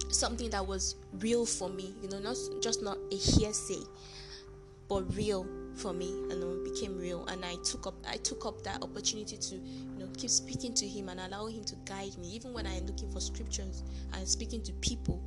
something 0.09 0.49
that 0.49 0.65
was 0.65 0.95
real 1.19 1.45
for 1.45 1.69
me, 1.69 1.93
you 2.01 2.09
know, 2.09 2.19
not 2.19 2.37
just 2.61 2.81
not 2.81 2.97
a 3.11 3.15
hearsay, 3.15 3.83
but 4.87 5.15
real 5.15 5.45
for 5.75 5.93
me. 5.93 6.07
You 6.07 6.39
know, 6.39 6.51
it 6.53 6.73
became 6.73 6.97
real, 6.97 7.25
and 7.27 7.43
I 7.43 7.55
took 7.63 7.85
up 7.85 7.95
I 8.07 8.17
took 8.17 8.45
up 8.45 8.63
that 8.63 8.81
opportunity 8.81 9.37
to 9.37 9.55
keep 10.17 10.29
speaking 10.29 10.73
to 10.75 10.87
Him 10.87 11.09
and 11.09 11.19
allow 11.19 11.47
Him 11.47 11.63
to 11.65 11.75
guide 11.85 12.17
me, 12.17 12.29
even 12.29 12.53
when 12.53 12.65
I 12.65 12.75
am 12.75 12.85
looking 12.85 13.11
for 13.11 13.19
scriptures 13.19 13.83
and 14.13 14.27
speaking 14.27 14.61
to 14.63 14.73
people 14.73 15.23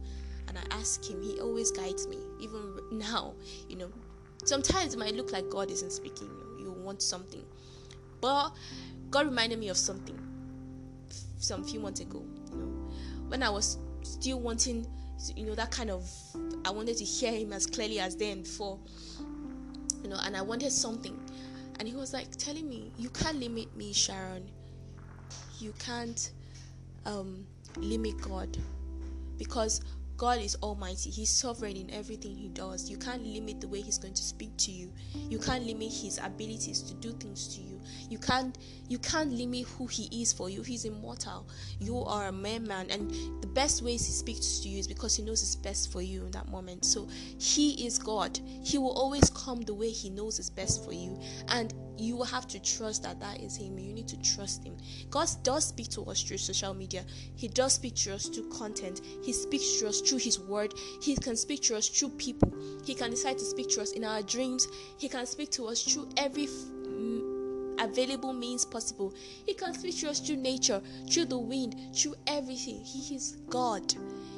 and 0.49 0.59
I 0.59 0.62
ask 0.77 1.09
Him, 1.09 1.23
He 1.23 1.41
always 1.41 1.71
guides 1.71 2.07
me. 2.07 2.19
Even 2.41 2.79
now, 2.91 3.35
you 3.69 3.77
know, 3.77 3.91
sometimes 4.45 4.95
it 4.95 4.99
might 4.99 5.15
look 5.15 5.33
like 5.33 5.49
God 5.51 5.71
isn't 5.71 5.93
speaking. 5.93 6.29
You, 6.29 6.65
you 6.65 6.73
want 6.73 7.03
something, 7.03 7.45
but 8.21 8.51
God 9.11 9.27
reminded 9.27 9.59
me 9.59 9.69
of 9.69 9.77
something 9.77 10.19
some 11.39 11.65
few 11.65 11.81
months 11.81 12.01
ago. 12.01 12.25
You 12.51 12.59
know, 12.59 12.91
when 13.29 13.43
I 13.43 13.51
was 13.51 13.79
still 14.03 14.41
wanting, 14.41 14.87
you 15.37 15.47
know, 15.47 15.55
that 15.55 15.71
kind 15.71 15.91
of, 15.91 16.09
I 16.65 16.71
wanted 16.71 16.97
to 16.99 17.05
hear 17.05 17.33
Him 17.33 17.53
as 17.53 17.67
clearly 17.67 17.99
as 17.99 18.17
then 18.17 18.43
before. 18.43 18.79
You 20.03 20.09
know, 20.11 20.19
and 20.25 20.37
I 20.37 20.43
wanted 20.43 20.73
something, 20.73 21.19
and 21.79 21.87
He 21.87 21.95
was 21.95 22.12
like 22.12 22.35
telling 22.37 22.69
me, 22.69 22.93
"You 22.99 23.09
can't 23.11 23.39
limit 23.39 23.77
me, 23.77 23.93
Sharon. 23.93 24.51
You 25.62 25.73
can't." 25.78 26.31
Um, 27.04 27.47
limit 27.76 28.21
God 28.21 28.57
because 29.38 29.81
God 30.16 30.38
is 30.40 30.57
almighty. 30.62 31.11
He's 31.11 31.31
sovereign 31.31 31.76
in 31.76 31.90
everything 31.90 32.37
he 32.37 32.49
does. 32.49 32.88
You 32.88 32.97
can't 32.97 33.26
limit 33.26 33.61
the 33.61 33.69
way 33.69 33.81
he's 33.81 33.99
going 33.99 34.14
to 34.14 34.23
speak 34.23 34.57
to 34.59 34.71
you. 34.71 34.92
You 35.28 35.38
can't 35.38 35.64
limit 35.66 35.92
his 35.92 36.19
abilities 36.23 36.81
to 36.83 36.95
do 36.95 37.11
things 37.12 37.49
to 37.57 37.61
you. 37.61 37.81
You 38.09 38.19
can't 38.19 38.57
you 38.89 38.99
can't 38.99 39.33
limit 39.33 39.67
who 39.79 39.87
he 39.87 40.23
is 40.23 40.33
for 40.33 40.51
you. 40.51 40.62
He's 40.62 40.85
immortal. 40.85 41.49
You 41.79 41.99
are 41.99 42.29
a 42.29 42.33
man 42.33 42.71
and 42.71 43.11
the 43.41 43.49
best 43.49 43.83
ways 43.83 44.07
he 44.07 44.12
speaks 44.12 44.61
to 44.61 44.69
you 44.69 44.79
is 44.79 44.87
because 44.87 45.17
he 45.17 45.23
knows 45.23 45.43
it's 45.43 45.57
best 45.57 45.93
for 45.93 46.03
you 46.03 46.25
in 46.25 46.31
that 46.33 46.49
moment. 46.49 46.85
So 46.85 47.09
he 47.39 47.87
is 47.87 47.99
God. 47.99 48.39
He 48.62 48.79
will 48.79 48.93
always 48.93 49.31
come 49.31 49.62
the 49.62 49.75
way 49.75 49.91
he 49.91 50.11
knows 50.11 50.39
is 50.39 50.51
best 50.51 50.85
for 50.85 50.93
you. 50.93 51.19
And 51.49 51.73
you 51.99 52.17
will 52.17 52.25
have 52.25 52.49
to 52.49 52.61
trust 52.61 53.03
that 53.03 53.21
that 53.21 53.41
is 53.41 53.57
him. 53.57 53.79
You 53.79 53.93
need 53.93 54.09
to 54.09 54.21
trust 54.23 54.65
him. 54.65 54.77
God 55.11 55.29
does 55.43 55.69
speak 55.69 55.89
to 55.91 56.03
us 56.05 56.23
through 56.23 56.39
social 56.39 56.75
media. 56.75 57.05
He 57.37 57.49
does 57.49 57.75
speak 57.75 57.95
to 57.97 58.15
us 58.15 58.27
through 58.27 58.51
content. 58.51 59.01
He 59.23 59.33
speaks 59.33 59.81
to 59.81 59.89
us 59.89 60.01
through 60.01 60.19
his 60.19 60.39
word. 60.39 60.75
He 61.01 61.17
can 61.17 61.37
speak 61.37 61.62
to 61.65 61.77
us 61.77 61.89
through 61.89 62.11
people. 62.11 62.53
He 62.85 62.95
can 62.95 63.11
decide 63.11 63.39
to 63.39 63.45
speak 63.45 63.71
to 63.71 63.83
us 63.83 63.93
in 63.93 64.05
our 64.05 64.23
dreams. 64.23 64.67
He 64.99 65.09
can 65.09 65.27
speak 65.27 65.51
to 65.53 65.67
us 65.67 65.83
through 65.83 66.09
every 66.17 66.49
available 67.83 68.33
means 68.33 68.65
possible. 68.65 69.15
He 69.47 69.55
can 69.55 69.75
speak 69.75 69.99
to 70.01 70.11
us 70.11 70.21
through 70.21 70.37
nature, 70.37 70.81
through 71.11 71.27
the 71.27 71.39
wind, 71.39 71.77
through 71.95 72.15
everything. 72.27 72.83
He 72.85 73.15
is 73.15 73.37
God. 73.49 73.95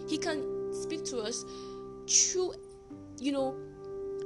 He 0.09 0.19
can 0.19 0.73
speak 0.73 1.05
to 1.07 1.19
us 1.19 1.45
through, 2.09 2.55
you 3.21 3.33
know, 3.33 3.57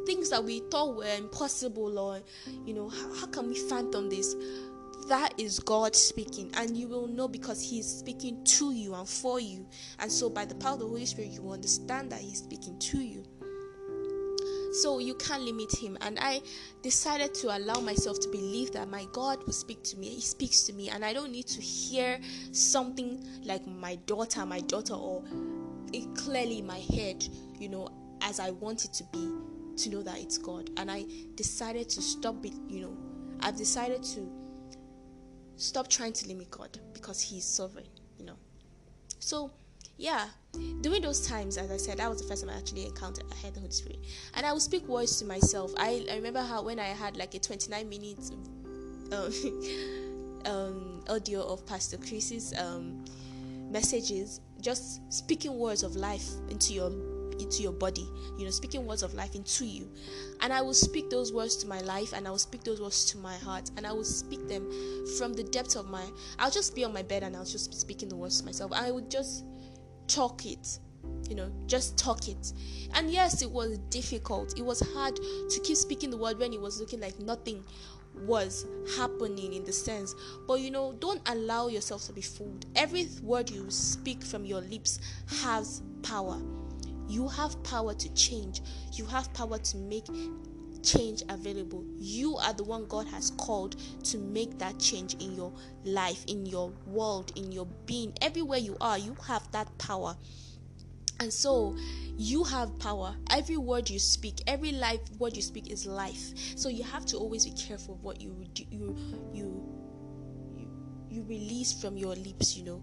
things 0.07 0.31
that 0.31 0.43
we 0.43 0.61
thought 0.71 0.97
were 0.97 1.15
impossible 1.17 1.99
or, 1.99 2.21
you 2.65 2.75
know, 2.75 2.89
how, 2.89 3.15
how 3.15 3.27
can 3.27 3.49
we 3.49 3.55
fathom 3.69 4.09
this? 4.09 4.35
That 5.09 5.33
is 5.39 5.59
God 5.59 5.97
speaking, 5.97 6.51
and 6.55 6.77
you 6.77 6.87
will 6.87 7.07
know 7.07 7.29
because 7.29 7.63
He 7.63 7.79
is 7.79 7.99
speaking 7.99 8.45
to 8.45 8.73
you 8.73 8.95
and 8.95 9.09
for 9.09 9.41
you. 9.41 9.67
And 10.01 10.13
so, 10.13 10.29
by 10.29 10.45
the 10.45 10.55
power 10.57 10.75
of 10.75 10.81
the 10.81 10.87
Holy 10.87 11.07
Spirit, 11.07 11.31
you 11.31 11.43
will 11.43 11.53
understand 11.53 12.13
that 12.13 12.21
He's 12.21 12.41
speaking 12.41 12.79
to 12.79 12.99
you 12.99 13.25
so 14.83 14.99
you 14.99 15.15
can't 15.15 15.43
limit 15.43 15.75
him. 15.75 15.99
And 16.01 16.19
i 16.21 16.41
decided 16.83 17.35
to 17.35 17.57
allow 17.57 17.81
myself 17.81 18.21
to 18.21 18.29
believe 18.29 18.73
that 18.73 18.89
my 18.89 19.07
god 19.13 19.45
will 19.45 19.53
speak 19.53 19.83
to 19.85 19.97
me. 19.97 20.09
He 20.09 20.21
speaks 20.21 20.63
to 20.63 20.73
me. 20.73 20.89
And 20.89 21.05
i 21.05 21.13
don't 21.13 21.33
need 21.33 21.47
to 21.49 21.61
hear 21.61 22.21
something 22.53 23.25
like 23.45 23.67
my 23.67 23.97
daughter 24.07 24.45
my 24.47 24.61
daughter 24.61 24.95
or 24.95 25.23
it 25.93 26.15
clearly 26.15 26.63
my 26.63 26.79
head 26.79 27.27
you 27.59 27.69
know 27.69 27.89
as 28.21 28.41
i 28.41 28.51
want 28.51 28.85
it 28.85 28.93
to 28.93 29.05
be 29.05 29.33
to 29.77 29.91
know 29.91 30.03
that 30.03 30.19
it's 30.19 30.39
god. 30.39 30.71
And 30.77 30.91
i 30.91 31.05
decided 31.35 31.89
to 31.91 32.03
stop 32.03 32.45
it 32.45 32.55
you 32.69 32.81
know 32.83 32.97
i've 33.41 33.57
decided 33.57 34.03
to 34.03 34.29
stop 35.57 35.89
trying 35.89 36.13
to 36.13 36.29
limit 36.29 36.51
god 36.51 36.79
because 36.93 37.21
he's 37.21 37.45
sovereign 37.45 37.87
you 38.19 38.25
know. 38.27 38.37
So 39.19 39.51
yeah, 39.99 40.29
during 40.81 41.03
those 41.03 41.27
times, 41.27 41.59
as 41.59 41.71
I 41.71 41.77
said, 41.77 41.99
that 41.99 42.09
was 42.09 42.23
the 42.23 42.29
first 42.29 42.45
time 42.45 42.55
I 42.55 42.59
actually 42.59 42.87
encountered, 42.87 43.25
I 43.33 43.35
had 43.45 43.55
the 43.55 43.61
Holy 43.61 43.73
Spirit, 43.73 43.99
and 44.35 44.47
I 44.47 44.53
would 44.53 44.63
speak 44.63 44.87
words 44.87 45.19
to 45.19 45.25
myself. 45.25 45.73
I, 45.77 46.07
I 46.11 46.15
remember 46.15 46.41
how 46.41 46.63
when 46.63 46.79
I 46.79 46.87
had 46.87 47.17
like 47.17 47.35
a 47.35 47.41
29 47.41 47.89
minutes 47.89 48.31
um, 49.13 49.33
um, 50.47 51.05
audio 51.09 51.43
of 51.43 51.67
Pastor 51.67 51.97
Chris's 51.97 52.55
um, 52.57 53.05
messages, 53.71 54.41
just 54.61 55.13
speaking 55.13 55.59
words 55.59 55.83
of 55.83 55.97
life 55.97 56.29
into 56.49 56.75
your 56.75 56.93
into 57.41 57.63
your 57.63 57.73
body, 57.73 58.09
you 58.37 58.45
know, 58.45 58.51
speaking 58.51 58.85
words 58.85 59.05
of 59.05 59.15
life 59.15 59.37
into 59.37 59.65
you. 59.65 59.89
And 60.41 60.53
I 60.53 60.61
will 60.61 60.75
speak 60.75 61.09
those 61.09 61.33
words 61.33 61.57
to 61.59 61.69
my 61.69 61.81
life 61.83 62.13
and 62.13 62.27
I 62.27 62.31
will 62.31 62.39
speak 62.39 62.65
those 62.65 62.81
words 62.81 63.05
to 63.13 63.19
my 63.19 63.37
heart 63.37 63.71
and 63.77 63.87
I 63.87 63.93
will 63.93 64.03
speak 64.03 64.49
them 64.49 64.69
from 65.19 65.35
the 65.35 65.45
depths 65.45 65.77
of 65.77 65.89
my 65.89 66.05
I'll 66.41 66.51
just 66.51 66.75
be 66.75 66.85
on 66.85 66.93
my 66.93 67.03
bed 67.03 67.23
and 67.23 67.37
I'll 67.37 67.45
just 67.45 67.71
be 67.71 67.77
speaking 67.77 68.09
the 68.09 68.17
words 68.17 68.41
to 68.41 68.47
myself. 68.47 68.73
I 68.73 68.91
would 68.91 69.09
just 69.09 69.45
talk 70.09 70.45
it 70.47 70.81
you 71.29 71.35
know 71.35 71.51
just 71.67 71.97
talk 71.99 72.29
it. 72.29 72.53
And 72.95 73.11
yes 73.11 73.43
it 73.43 73.51
was 73.51 73.79
difficult. 73.91 74.59
It 74.59 74.63
was 74.63 74.81
hard 74.95 75.17
to 75.17 75.61
keep 75.63 75.77
speaking 75.77 76.11
the 76.11 76.17
word 76.17 76.39
when 76.39 76.53
it 76.53 76.61
was 76.61 76.81
looking 76.81 77.01
like 77.01 77.19
nothing 77.19 77.65
was 78.27 78.67
happening 78.97 79.53
in 79.53 79.65
the 79.65 79.73
sense. 79.73 80.15
But 80.47 80.61
you 80.61 80.71
know 80.71 80.95
don't 80.99 81.27
allow 81.29 81.69
yourself 81.69 82.05
to 82.07 82.13
be 82.13 82.23
fooled. 82.23 82.67
Every 82.75 83.09
word 83.23 83.51
you 83.51 83.71
speak 83.71 84.23
from 84.23 84.45
your 84.45 84.61
lips 84.63 85.01
has 85.43 85.83
power. 86.03 86.41
You 87.09 87.29
have 87.29 87.63
power 87.63 87.95
to 87.95 88.15
change. 88.15 88.63
You 88.93 89.07
have 89.07 89.33
power 89.33 89.59
to 89.59 89.77
make 89.77 90.07
change 90.83 91.23
available. 91.29 91.85
You 91.97 92.37
are 92.37 92.53
the 92.53 92.65
one 92.65 92.87
God 92.87 93.07
has 93.09 93.31
called 93.33 93.77
to 94.05 94.19
make 94.19 94.59
that 94.59 94.79
change 94.79 95.15
in 95.15 95.35
your 95.35 95.53
life, 95.85 96.25
in 96.27 96.47
your 96.47 96.73
world, 96.87 97.33
in 97.37 97.53
your 97.53 97.67
being. 97.87 98.13
Everywhere 98.21 98.59
you 98.59 98.77
are, 98.81 98.99
you 98.99 99.17
have 99.27 99.51
that 99.53 99.77
power. 99.79 100.17
And 101.21 101.33
so 101.33 101.77
you 102.17 102.45
have 102.45 102.79
power. 102.79 103.17
Every 103.31 103.57
word 103.57 103.91
you 103.91 103.99
speak, 103.99 104.41
every 104.47 104.73
life 104.73 105.01
word 105.19 105.37
you 105.37 105.43
speak 105.43 105.71
is 105.71 105.85
life. 105.85 106.33
So 106.57 106.69
you 106.69 106.85
have 106.85 107.05
to 107.07 107.17
always 107.17 107.45
be 107.45 107.53
careful 107.53 107.95
of 107.95 108.03
what 108.05 108.21
you 108.21 108.37
you 108.57 108.97
you 109.33 109.63
you, 110.55 110.67
you 111.11 111.23
release 111.25 111.73
from 111.73 111.97
your 111.97 112.15
lips, 112.15 112.57
you 112.57 112.65
know, 112.65 112.83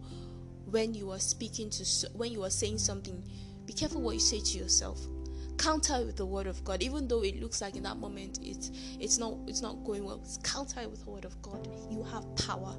when 0.65 0.93
you 0.93 1.11
are 1.11 1.19
speaking 1.19 1.69
to 1.69 2.09
when 2.13 2.31
you 2.31 2.43
are 2.43 2.49
saying 2.49 2.79
something. 2.79 3.23
Be 3.65 3.73
careful 3.73 4.01
what 4.01 4.13
you 4.13 4.19
say 4.19 4.41
to 4.41 4.57
yourself 4.59 4.99
counter 5.65 6.05
with 6.05 6.15
the 6.15 6.25
word 6.25 6.45
of 6.45 6.63
God, 6.63 6.83
even 6.83 7.07
though 7.07 7.23
it 7.23 7.41
looks 7.41 7.59
like 7.59 7.75
in 7.75 7.81
that 7.83 7.97
moment 7.97 8.37
it's 8.43 8.69
it's 8.99 9.17
not 9.17 9.33
it's 9.47 9.61
not 9.61 9.83
going 9.83 10.03
well. 10.05 10.19
It's 10.21 10.37
counter 10.37 10.87
with 10.87 11.03
the 11.03 11.09
word 11.09 11.25
of 11.25 11.41
God. 11.41 11.67
You 11.89 12.03
have 12.03 12.23
power, 12.35 12.75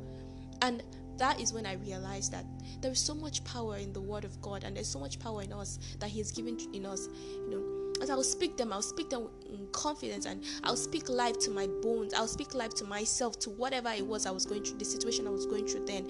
and 0.62 0.84
that 1.18 1.40
is 1.40 1.52
when 1.52 1.66
I 1.66 1.72
realized 1.74 2.30
that 2.30 2.44
there 2.80 2.92
is 2.92 3.00
so 3.00 3.12
much 3.12 3.42
power 3.42 3.76
in 3.78 3.92
the 3.92 4.00
word 4.00 4.24
of 4.24 4.40
God, 4.40 4.62
and 4.62 4.76
there's 4.76 4.86
so 4.86 5.00
much 5.00 5.18
power 5.18 5.42
in 5.42 5.52
us 5.52 5.80
that 5.98 6.10
He 6.10 6.18
has 6.18 6.30
given 6.30 6.58
in 6.72 6.86
us. 6.86 7.08
You 7.34 7.50
know, 7.50 8.02
as 8.02 8.08
I 8.08 8.14
will 8.14 8.22
speak 8.22 8.56
them, 8.56 8.72
I'll 8.72 8.82
speak 8.82 9.10
them 9.10 9.30
in 9.50 9.66
confidence, 9.72 10.24
and 10.24 10.44
I'll 10.62 10.76
speak 10.76 11.08
life 11.08 11.40
to 11.40 11.50
my 11.50 11.66
bones. 11.82 12.14
I'll 12.14 12.28
speak 12.28 12.54
life 12.54 12.74
to 12.74 12.84
myself, 12.84 13.36
to 13.40 13.50
whatever 13.50 13.88
it 13.88 14.06
was 14.06 14.26
I 14.26 14.30
was 14.30 14.46
going 14.46 14.62
through, 14.62 14.78
the 14.78 14.84
situation 14.84 15.26
I 15.26 15.30
was 15.30 15.46
going 15.46 15.66
through 15.66 15.86
then. 15.86 16.08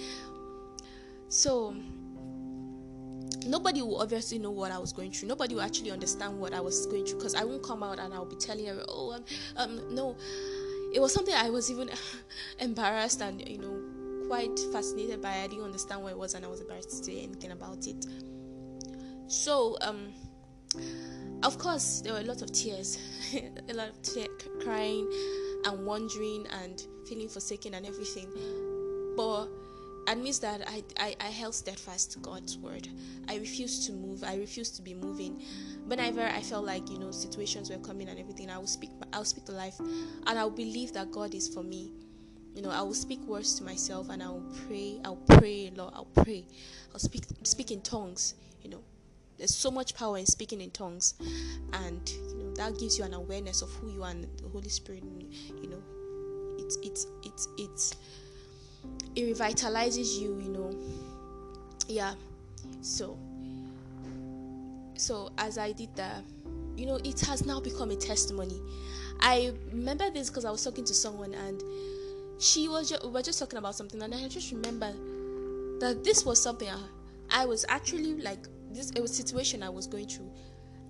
So 1.28 1.75
nobody 3.47 3.83
will 3.83 4.00
obviously 4.00 4.38
know 4.38 4.50
what 4.50 4.71
I 4.71 4.79
was 4.79 4.93
going 4.93 5.11
through. 5.12 5.29
Nobody 5.29 5.55
will 5.55 5.62
actually 5.62 5.91
understand 5.91 6.38
what 6.38 6.53
I 6.53 6.61
was 6.61 6.87
going 6.87 7.05
through 7.05 7.19
because 7.19 7.35
I 7.35 7.45
won't 7.45 7.62
come 7.62 7.83
out 7.83 7.99
and 7.99 8.12
I'll 8.12 8.25
be 8.25 8.37
telling 8.37 8.67
her, 8.67 8.83
oh, 8.88 9.12
um, 9.12 9.25
um, 9.57 9.95
no. 9.95 10.17
It 10.93 11.00
was 11.00 11.12
something 11.12 11.35
I 11.35 11.50
was 11.50 11.71
even 11.71 11.91
embarrassed 12.61 13.21
and, 13.21 13.47
you 13.47 13.59
know, 13.59 14.29
quite 14.29 14.59
fascinated 14.73 15.21
by. 15.21 15.31
I 15.31 15.47
didn't 15.47 15.65
understand 15.65 16.03
what 16.03 16.12
it 16.12 16.19
was 16.19 16.35
and 16.35 16.45
I 16.45 16.49
was 16.49 16.61
embarrassed 16.61 16.91
to 16.91 16.97
say 16.97 17.23
anything 17.23 17.50
about 17.50 17.87
it. 17.87 18.07
So, 19.29 19.76
um, 19.81 20.12
of 21.43 21.59
course, 21.59 22.00
there 22.00 22.12
were 22.12 22.21
a 22.21 22.25
lot 22.25 22.43
of 22.43 22.53
tears, 22.53 22.99
a 23.69 23.75
lot 23.75 23.88
of 23.88 24.03
te- 24.03 24.29
crying 24.62 25.11
and 25.65 25.85
wondering 25.85 26.47
and 26.62 26.87
feeling 27.09 27.29
forsaken 27.29 27.75
and 27.75 27.87
everything. 27.87 28.29
But 29.17 29.49
admits 30.07 30.39
that 30.41 30.63
I, 30.69 30.83
I, 30.99 31.17
I 31.21 31.29
held 31.29 31.55
steadfast 31.55 32.13
to 32.13 32.19
God's 32.21 32.57
word. 32.59 32.89
I 33.29 33.37
refused 33.37 33.87
to 33.87 33.93
move. 33.93 34.23
I 34.25 34.37
refused 34.37 34.77
to 34.77 34.83
be 34.83 34.95
moving. 34.95 35.43
Whenever 35.87 36.23
I 36.23 36.41
felt 36.43 36.65
like 36.65 36.89
you 36.91 36.99
know 36.99 37.11
situations 37.11 37.71
were 37.71 37.79
coming 37.79 38.09
and 38.09 38.19
everything, 38.19 38.51
I 38.51 38.59
will 38.59 38.67
speak. 38.67 38.91
I'll 39.13 39.25
speak 39.25 39.45
to 39.47 39.53
life, 39.53 39.79
and 39.79 40.39
I'll 40.39 40.51
believe 40.51 40.93
that 40.93 41.11
God 41.11 41.35
is 41.35 41.49
for 41.49 41.63
me. 41.63 41.93
You 42.55 42.63
know, 42.63 42.71
I 42.71 42.83
will 42.83 42.95
speak 42.95 43.21
words 43.27 43.55
to 43.57 43.65
myself, 43.65 44.09
and 44.09 44.23
I 44.23 44.29
will 44.29 44.47
pray. 44.67 45.01
I'll 45.05 45.17
pray, 45.17 45.71
Lord. 45.75 45.93
I'll 45.95 46.07
pray. 46.07 46.47
I'll 46.93 47.01
speak 47.01 47.25
speak 47.43 47.71
in 47.71 47.81
tongues. 47.83 48.35
You 48.63 48.71
know, 48.71 48.81
there's 49.39 49.55
so 49.55 49.71
much 49.71 49.95
power 49.95 50.19
in 50.19 50.27
speaking 50.27 50.61
in 50.61 50.71
tongues, 50.71 51.15
and 51.73 52.09
you 52.09 52.45
know 52.45 52.55
that 52.55 52.79
gives 52.79 52.99
you 52.99 53.05
an 53.05 53.15
awareness 53.15 53.63
of 53.63 53.71
who 53.75 53.91
you 53.91 54.03
are 54.03 54.11
and 54.11 54.25
the 54.39 54.49
Holy 54.49 54.69
Spirit. 54.69 55.05
You 55.63 55.69
know, 55.69 55.83
it's 56.59 56.77
it's 56.83 57.07
it's 57.25 57.49
it's 57.59 57.97
it 59.14 59.37
revitalizes 59.37 60.21
you 60.21 60.38
you 60.40 60.50
know. 60.50 60.75
Yeah. 61.88 62.14
So 62.83 63.16
so 64.99 65.31
as 65.38 65.59
i 65.59 65.73
did 65.73 65.95
that 65.97 66.23
you 66.76 66.87
know 66.87 66.99
it 67.05 67.21
has 67.21 67.45
now 67.47 67.61
become 67.61 67.90
a 67.90 67.97
testimony. 67.97 68.61
I 69.21 69.52
remember 69.73 70.11
this 70.11 70.28
because 70.28 70.45
i 70.45 70.50
was 70.50 70.62
talking 70.62 70.85
to 70.85 70.95
someone 70.95 71.33
and 71.35 71.62
she 72.38 72.69
was 72.69 72.90
just, 72.90 73.02
we 73.05 73.11
were 73.11 73.23
just 73.23 73.38
talking 73.38 73.59
about 73.59 73.75
something 73.75 74.02
and 74.02 74.14
i 74.14 74.28
just 74.28 74.52
remember 74.52 74.93
that 75.81 76.05
this 76.05 76.26
was 76.26 76.40
something 76.40 76.69
I, 76.69 76.78
I 77.31 77.47
was 77.47 77.64
actually 77.69 78.21
like 78.21 78.47
this 78.73 78.90
it 78.90 79.00
was 79.00 79.12
a 79.12 79.14
situation 79.14 79.62
i 79.62 79.69
was 79.69 79.87
going 79.87 80.07
through. 80.07 80.31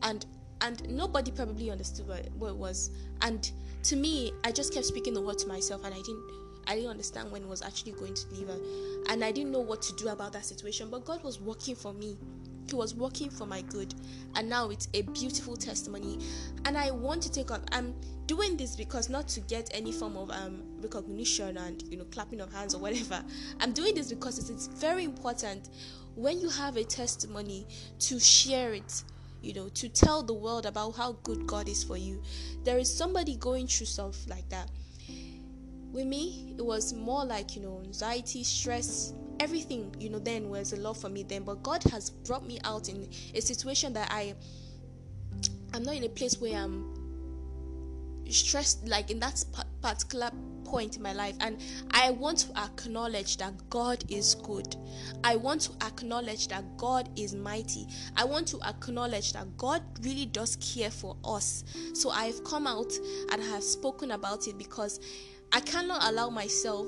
And 0.03 0.27
and 0.63 0.89
nobody 0.89 1.31
probably 1.31 1.71
understood 1.71 2.09
what, 2.09 2.29
what 2.33 2.49
it 2.51 2.57
was. 2.57 2.91
And 3.23 3.51
to 3.85 3.97
me 3.97 4.33
i 4.45 4.51
just 4.51 4.75
kept 4.75 4.87
speaking 4.87 5.15
the 5.15 5.21
word 5.21 5.39
to 5.39 5.47
myself 5.47 5.85
and 5.85 5.95
i 5.95 5.99
didn't 5.99 6.31
I 6.67 6.75
didn't 6.75 6.91
understand 6.91 7.31
when 7.31 7.43
it 7.43 7.49
was 7.49 7.63
actually 7.63 7.93
going 7.93 8.15
to 8.15 8.27
her. 8.47 8.59
And 9.09 9.25
I 9.25 9.33
didn't 9.33 9.53
know 9.53 9.61
what 9.61 9.83
to 9.83 9.95
do 9.95 10.09
about 10.09 10.33
that 10.33 10.45
situation. 10.45 10.91
But 10.91 11.05
God 11.05 11.23
was 11.23 11.41
working 11.41 11.75
for 11.75 11.93
me. 11.93 12.17
He 12.69 12.75
was 12.75 12.95
working 12.95 13.31
for 13.31 13.47
my 13.47 13.63
good. 13.63 13.95
And 14.35 14.49
now 14.49 14.71
it's 14.71 14.89
a 14.95 15.03
beautiful 15.03 15.57
testimony. 15.57 16.19
And 16.65 16.77
I 16.77 16.91
want 16.91 17.23
to 17.23 17.31
take 17.31 17.51
up 17.51 17.63
I'm 17.73 17.95
doing 18.27 18.57
this 18.57 18.75
because 18.75 19.09
not 19.09 19.29
to 19.29 19.41
get 19.41 19.71
any 19.73 19.93
form 19.93 20.17
of 20.17 20.31
um 20.33 20.63
recognition 20.81 21.57
and 21.57 21.83
you 21.89 21.97
know 21.97 22.05
clapping 22.07 22.41
of 22.41 22.53
hands 22.53 22.75
or 22.75 22.81
whatever. 22.81 23.23
I'm 23.61 23.73
doing 23.73 23.95
this 23.95 24.11
because 24.11 24.39
it's, 24.39 24.51
it's 24.51 24.67
very 24.67 25.05
important 25.05 25.71
when 26.17 26.41
you 26.41 26.49
have 26.49 26.77
a 26.77 26.85
testimony 26.85 27.67
to 28.01 28.19
share 28.19 28.73
it 28.75 29.05
you 29.43 29.53
know 29.55 29.69
to 29.69 29.89
tell 29.89 30.23
the 30.23 30.33
world 30.33 30.67
about 30.67 30.97
how 30.97 31.13
good 31.23 31.47
god 31.47 31.69
is 31.69 31.85
for 31.85 31.97
you 31.97 32.23
there 32.65 32.79
is 32.79 32.93
somebody 32.93 33.37
going 33.37 33.67
through 33.67 33.87
stuff 33.87 34.27
like 34.29 34.49
that 34.49 34.71
with 35.97 36.07
me 36.07 36.55
it 36.59 36.65
was 36.65 36.93
more 36.93 37.25
like 37.25 37.57
you 37.57 37.63
know 37.63 37.81
anxiety 37.83 38.45
stress 38.45 39.15
everything 39.41 39.93
you 39.99 40.11
know 40.11 40.19
then 40.19 40.51
was 40.51 40.75
a 40.75 40.77
lot 40.77 40.95
for 40.95 41.09
me 41.09 41.23
then 41.23 41.43
but 41.43 41.63
god 41.63 41.83
has 41.85 42.11
brought 42.11 42.47
me 42.47 42.59
out 42.65 42.91
in 42.91 43.09
a 43.35 43.41
situation 43.41 43.95
that 43.95 44.07
i 44.13 44.35
i'm 45.73 45.83
not 45.83 45.95
in 45.95 46.05
a 46.05 46.09
place 46.11 46.39
where 46.39 46.55
i'm 46.55 46.93
stressed 48.29 48.87
like 48.87 49.11
in 49.11 49.19
that 49.19 49.43
particular 49.81 50.31
point 50.65 50.97
in 50.97 51.03
my 51.03 51.13
life 51.13 51.37
and 51.41 51.59
I 51.93 52.11
want 52.11 52.39
to 52.39 52.59
acknowledge 52.59 53.37
that 53.37 53.53
God 53.71 54.05
is 54.09 54.35
good. 54.35 54.75
I 55.23 55.37
want 55.37 55.61
to 55.63 55.87
acknowledge 55.87 56.49
that 56.49 56.65
God 56.77 57.09
is 57.17 57.37
mighty. 57.37 57.87
I 58.17 58.25
want 58.25 58.49
to 58.49 58.61
acknowledge 58.67 59.33
that 59.35 59.57
God 59.57 59.81
really 60.03 60.27
does 60.27 60.57
care 60.57 60.91
for 60.91 61.17
us. 61.25 61.65
So 61.95 62.11
I've 62.11 62.43
come 62.43 62.67
out 62.67 62.93
and 63.33 63.41
have 63.45 63.63
spoken 63.63 64.11
about 64.11 64.49
it 64.49 64.59
because 64.59 64.99
I 65.53 65.61
cannot 65.61 66.05
allow 66.05 66.31
myself 66.31 66.87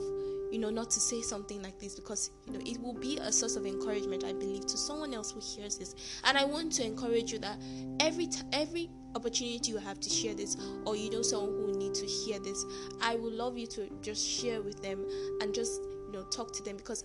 you 0.50 0.58
know 0.58 0.70
not 0.70 0.90
to 0.90 1.00
say 1.00 1.20
something 1.20 1.62
like 1.62 1.78
this 1.78 1.94
because 1.94 2.30
you 2.46 2.52
know 2.52 2.60
it 2.64 2.80
will 2.80 2.94
be 2.94 3.18
a 3.18 3.30
source 3.30 3.56
of 3.56 3.66
encouragement 3.66 4.24
i 4.24 4.32
believe 4.32 4.66
to 4.66 4.76
someone 4.76 5.12
else 5.12 5.30
who 5.30 5.40
hears 5.40 5.76
this. 5.76 5.94
And 6.24 6.38
i 6.38 6.44
want 6.44 6.72
to 6.74 6.84
encourage 6.84 7.32
you 7.32 7.38
that 7.40 7.58
every 8.00 8.26
t- 8.26 8.40
every 8.52 8.90
opportunity 9.14 9.70
you 9.70 9.78
have 9.78 10.00
to 10.00 10.10
share 10.10 10.34
this 10.34 10.56
or 10.84 10.96
you 10.96 11.10
know 11.10 11.22
someone 11.22 11.50
who 11.50 11.78
need 11.78 11.94
to 11.94 12.06
hear 12.06 12.38
this 12.38 12.64
i 13.02 13.16
would 13.16 13.32
love 13.32 13.58
you 13.58 13.66
to 13.66 13.90
just 14.00 14.26
share 14.26 14.62
with 14.62 14.82
them 14.82 15.04
and 15.40 15.54
just 15.54 15.82
you 16.06 16.12
know 16.12 16.22
talk 16.24 16.52
to 16.52 16.62
them 16.62 16.76
because 16.76 17.04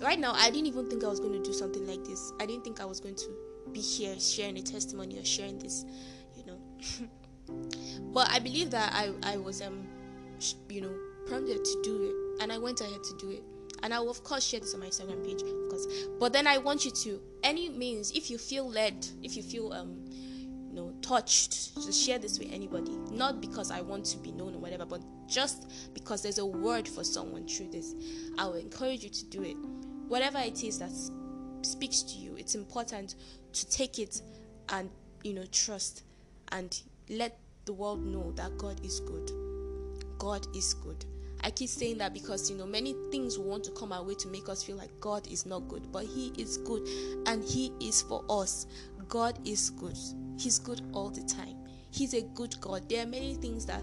right 0.00 0.18
now 0.18 0.32
i 0.34 0.50
didn't 0.50 0.66
even 0.66 0.88
think 0.88 1.04
i 1.04 1.08
was 1.08 1.20
going 1.20 1.32
to 1.32 1.42
do 1.42 1.52
something 1.52 1.86
like 1.86 2.04
this. 2.04 2.32
I 2.40 2.46
didn't 2.46 2.64
think 2.64 2.80
i 2.80 2.84
was 2.84 3.00
going 3.00 3.16
to 3.16 3.26
be 3.72 3.80
here 3.80 4.18
sharing 4.20 4.58
a 4.58 4.62
testimony 4.62 5.18
or 5.18 5.24
sharing 5.24 5.58
this 5.58 5.84
you 6.36 6.44
know. 6.44 6.58
But 8.14 8.30
i 8.30 8.38
believe 8.38 8.70
that 8.70 8.92
i 8.94 9.10
i 9.24 9.36
was 9.36 9.60
um 9.60 9.86
you 10.68 10.80
know 10.80 10.94
prompted 11.26 11.64
to 11.64 11.80
do 11.82 12.02
it. 12.04 12.42
And 12.42 12.52
i 12.52 12.58
went 12.58 12.80
ahead 12.80 13.02
to 13.04 13.16
do 13.18 13.30
it. 13.30 13.42
And 13.82 13.92
I 13.92 13.98
will 14.00 14.10
of 14.10 14.22
course 14.22 14.44
share 14.44 14.60
this 14.60 14.74
on 14.74 14.80
my 14.80 14.86
Instagram 14.86 15.24
page, 15.24 15.42
of 15.42 15.68
course. 15.70 15.86
But 16.20 16.32
then 16.32 16.46
I 16.46 16.58
want 16.58 16.84
you 16.84 16.90
to, 16.90 17.20
any 17.42 17.68
means, 17.68 18.12
if 18.12 18.30
you 18.30 18.38
feel 18.38 18.68
led, 18.68 19.06
if 19.22 19.36
you 19.36 19.42
feel 19.42 19.72
um 19.72 20.04
you 20.68 20.74
know 20.74 20.92
touched 21.02 21.74
to 21.84 21.92
share 21.92 22.18
this 22.18 22.38
with 22.38 22.50
anybody. 22.52 22.96
Not 23.10 23.40
because 23.40 23.70
i 23.70 23.80
want 23.80 24.04
to 24.06 24.18
be 24.18 24.32
known 24.32 24.54
or 24.54 24.58
whatever 24.58 24.86
but 24.86 25.02
just 25.26 25.70
because 25.94 26.22
there's 26.22 26.38
a 26.38 26.46
word 26.46 26.88
for 26.88 27.04
someone 27.04 27.46
through 27.46 27.70
this. 27.70 27.94
I 28.38 28.46
will 28.46 28.54
encourage 28.54 29.04
you 29.04 29.10
to 29.10 29.24
do 29.26 29.42
it. 29.42 29.56
Whatever 30.08 30.38
it 30.38 30.62
is 30.64 30.78
that 30.78 30.92
speaks 31.64 32.02
to 32.02 32.18
you 32.18 32.34
it's 32.36 32.54
important 32.54 33.14
to 33.52 33.70
take 33.70 33.98
it 33.98 34.20
and 34.70 34.90
you 35.22 35.34
know 35.34 35.44
trust 35.52 36.02
and 36.50 36.82
let 37.08 37.38
the 37.64 37.72
world 37.72 38.04
know 38.04 38.32
that 38.32 38.56
god 38.58 38.84
is 38.84 39.00
good 39.00 39.30
god 40.22 40.46
is 40.54 40.74
good 40.74 41.04
I 41.44 41.50
keep 41.50 41.68
saying 41.68 41.98
that 41.98 42.14
because 42.14 42.50
you 42.50 42.56
know 42.56 42.66
many 42.66 42.94
things 43.10 43.38
want 43.38 43.64
to 43.64 43.72
come 43.72 43.92
our 43.92 44.04
way 44.04 44.14
to 44.14 44.28
make 44.28 44.48
us 44.48 44.62
feel 44.62 44.76
like 44.76 44.90
God 45.00 45.26
is 45.26 45.44
not 45.44 45.66
good, 45.68 45.90
but 45.90 46.04
He 46.04 46.32
is 46.38 46.58
good 46.58 46.86
and 47.26 47.42
He 47.42 47.72
is 47.80 48.02
for 48.02 48.24
us. 48.28 48.66
God 49.08 49.38
is 49.44 49.70
good. 49.70 49.98
He's 50.38 50.58
good 50.58 50.82
all 50.92 51.10
the 51.10 51.22
time. 51.22 51.56
He's 51.90 52.14
a 52.14 52.22
good 52.22 52.58
God. 52.60 52.88
There 52.88 53.02
are 53.02 53.08
many 53.08 53.34
things 53.34 53.66
that 53.66 53.82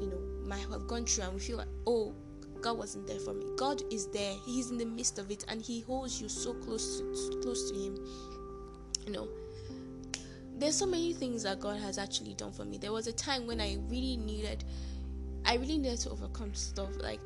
you 0.00 0.08
know 0.08 0.20
might 0.46 0.66
have 0.70 0.88
gone 0.88 1.04
through 1.04 1.24
and 1.24 1.34
we 1.34 1.40
feel 1.40 1.58
like, 1.58 1.68
oh, 1.86 2.14
God 2.60 2.76
wasn't 2.76 3.06
there 3.06 3.20
for 3.20 3.32
me. 3.32 3.46
God 3.56 3.82
is 3.92 4.08
there. 4.08 4.34
He's 4.44 4.70
in 4.70 4.78
the 4.78 4.84
midst 4.84 5.18
of 5.18 5.30
it 5.30 5.44
and 5.48 5.62
he 5.62 5.80
holds 5.80 6.20
you 6.20 6.28
so 6.28 6.52
close 6.54 6.98
to 6.98 7.40
close 7.42 7.70
to 7.70 7.78
him. 7.78 7.96
You 9.06 9.12
know. 9.12 9.28
There's 10.58 10.76
so 10.76 10.84
many 10.84 11.14
things 11.14 11.44
that 11.44 11.58
God 11.58 11.80
has 11.80 11.96
actually 11.96 12.34
done 12.34 12.52
for 12.52 12.66
me. 12.66 12.76
There 12.76 12.92
was 12.92 13.06
a 13.06 13.14
time 13.14 13.46
when 13.46 13.62
I 13.62 13.78
really 13.88 14.18
needed 14.18 14.62
I 15.50 15.54
really 15.54 15.78
needed 15.78 15.98
to 16.00 16.10
overcome 16.10 16.54
stuff. 16.54 16.90
Like 17.00 17.18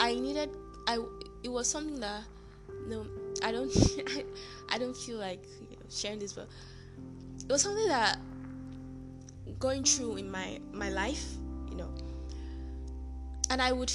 I 0.00 0.14
needed 0.14 0.50
I 0.88 0.98
it 1.44 1.48
was 1.48 1.68
something 1.68 2.00
that 2.00 2.22
no 2.88 3.06
I 3.44 3.52
don't 3.52 3.70
I, 4.08 4.24
I 4.74 4.78
don't 4.78 4.96
feel 4.96 5.18
like 5.18 5.44
you 5.70 5.76
know, 5.76 5.86
sharing 5.88 6.18
this 6.18 6.32
but 6.32 6.48
it 7.38 7.52
was 7.52 7.62
something 7.62 7.86
that 7.86 8.18
going 9.60 9.84
through 9.84 10.16
in 10.16 10.28
my 10.28 10.58
my 10.72 10.88
life, 10.88 11.24
you 11.70 11.76
know. 11.76 11.90
And 13.50 13.62
I 13.62 13.70
would 13.70 13.92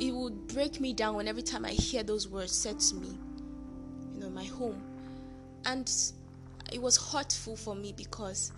it 0.00 0.14
would 0.14 0.46
break 0.46 0.80
me 0.80 0.94
down 0.94 1.16
when 1.16 1.28
every 1.28 1.42
time 1.42 1.66
I 1.66 1.72
hear 1.72 2.02
those 2.02 2.28
words 2.28 2.52
said 2.52 2.80
to 2.80 2.94
me, 2.94 3.18
you 4.14 4.20
know, 4.20 4.30
my 4.30 4.44
home. 4.44 4.82
And 5.66 5.92
it 6.72 6.80
was 6.80 6.96
hurtful 6.96 7.56
for 7.56 7.74
me 7.74 7.92
because 7.94 8.52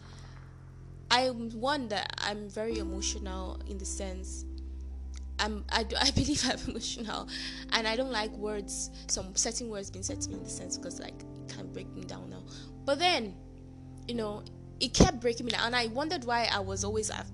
I'm 1.13 1.51
one 1.51 1.89
that 1.89 2.15
I'm 2.19 2.49
very 2.49 2.79
emotional 2.79 3.61
in 3.69 3.79
the 3.79 3.85
sense 3.85 4.45
I'm, 5.39 5.65
I, 5.71 5.85
I 6.01 6.11
believe 6.15 6.43
I'm 6.49 6.59
emotional 6.71 7.29
and 7.73 7.87
I 7.87 7.97
don't 7.97 8.13
like 8.13 8.31
words, 8.33 8.91
some 9.07 9.35
certain 9.37 9.69
words 9.69 9.91
being 9.91 10.03
said 10.03 10.21
to 10.23 10.31
me 10.31 10.37
in 10.37 10.43
the 10.45 10.51
sense 10.51 10.77
because 10.77 10.99
like 11.01 11.23
it 11.23 11.55
can 11.55 11.73
break 11.73 11.89
me 11.95 12.03
down 12.03 12.31
now. 12.31 12.43
But 12.85 12.99
then 12.99 13.35
you 14.09 14.15
know, 14.15 14.43
it 14.81 14.95
kept 14.95 15.21
breaking 15.21 15.47
me 15.47 15.53
down, 15.53 15.67
and 15.67 15.77
I 15.77 15.87
wondered 15.89 16.25
why 16.25 16.49
I 16.53 16.61
was 16.61 16.85
always 16.85 17.11
uh, 17.11 17.25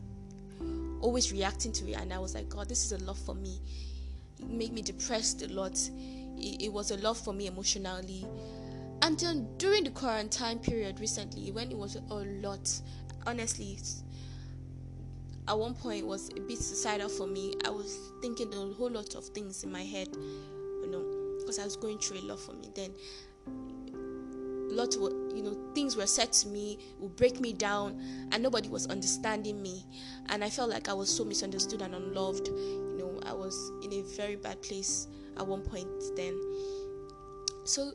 always 1.01 1.33
reacting 1.33 1.73
to 1.73 1.91
it, 1.91 1.97
and 1.97 2.13
I 2.13 2.19
was 2.19 2.35
like, 2.35 2.49
God, 2.49 2.69
this 2.69 2.85
is 2.85 2.93
a 2.93 3.05
lot 3.05 3.17
for 3.17 3.35
me. 3.35 3.61
It 4.39 4.49
made 4.49 4.73
me 4.73 4.83
depressed 4.83 5.43
a 5.43 5.49
lot. 5.53 5.79
It, 6.37 6.63
it 6.65 6.73
was 6.73 6.91
a 6.91 6.97
lot 6.99 7.17
for 7.17 7.33
me 7.33 7.47
emotionally. 7.47 8.27
Until 9.03 9.41
during 9.59 9.85
the 9.85 9.91
quarantine 9.91 10.59
period 10.59 11.01
recently, 11.01 11.51
when 11.53 11.71
it 11.71 11.77
was 11.77 11.97
a 11.97 12.15
lot, 12.15 12.69
honestly, 13.29 13.79
at 15.47 15.59
one 15.59 15.75
point 15.75 16.01
it 16.01 16.07
was 16.07 16.31
a 16.31 16.41
bit 16.41 16.59
suicidal 16.59 17.11
for 17.11 17.27
me. 17.27 17.53
I 17.67 17.71
was 17.71 18.13
thinking 18.23 18.53
a 18.55 18.73
whole 18.75 18.91
lot 18.91 19.15
of 19.15 19.25
things 19.27 19.65
in 19.65 19.71
my 19.71 19.83
head, 19.83 20.09
you 20.17 20.89
know, 20.91 21.37
because 21.39 21.59
I 21.59 21.65
was 21.65 21.77
going 21.77 21.99
through 21.99 22.21
a 22.21 22.25
lot 22.25 22.41
for 22.41 22.55
me. 22.55 22.71
Then 22.75 22.91
lot 24.71 24.95
of 24.95 25.03
you 25.37 25.43
know 25.43 25.57
things 25.75 25.97
were 25.97 26.07
said 26.07 26.33
to 26.33 26.47
me 26.49 26.79
would 27.01 27.17
break 27.17 27.41
me 27.41 27.53
down 27.53 28.01
and 28.31 28.41
nobody 28.43 28.69
was 28.69 28.87
understanding 28.87 29.61
me 29.61 29.85
and 30.29 30.45
i 30.45 30.49
felt 30.49 30.71
like 30.71 30.89
i 30.89 30.93
was 30.93 31.09
so 31.09 31.25
misunderstood 31.25 31.83
and 31.83 31.97
unloved 31.97 32.47
you 32.47 32.95
know 32.97 33.19
i 33.27 33.33
was 33.33 33.73
in 33.83 33.93
a 33.95 34.03
very 34.15 34.37
bad 34.37 34.61
place 34.63 35.09
at 35.37 35.45
one 35.45 35.63
point 35.63 35.89
then 36.15 36.39
so 37.65 37.91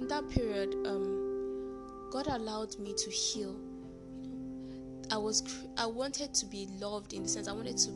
in 0.00 0.08
that 0.08 0.28
period 0.30 0.74
um 0.84 2.08
god 2.10 2.26
allowed 2.26 2.76
me 2.80 2.92
to 2.94 3.08
heal 3.08 3.54
i 5.10 5.16
was 5.16 5.42
i 5.76 5.86
wanted 5.86 6.32
to 6.34 6.46
be 6.46 6.68
loved 6.80 7.12
in 7.12 7.22
the 7.22 7.28
sense 7.28 7.48
i 7.48 7.52
wanted 7.52 7.76
to 7.76 7.90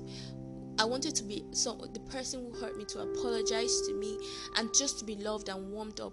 I 0.79 0.85
wanted 0.85 1.15
to 1.17 1.25
be 1.25 1.45
some 1.53 1.81
the 1.93 2.01
person 2.01 2.45
who 2.45 2.59
hurt 2.61 2.77
me 2.77 2.85
to 2.87 3.01
apologize 3.01 3.81
to 3.87 3.95
me 3.95 4.19
and 4.57 4.73
just 4.75 4.99
to 4.99 5.05
be 5.05 5.17
loved 5.17 5.49
and 5.49 5.71
warmed 5.71 6.01
up. 6.01 6.13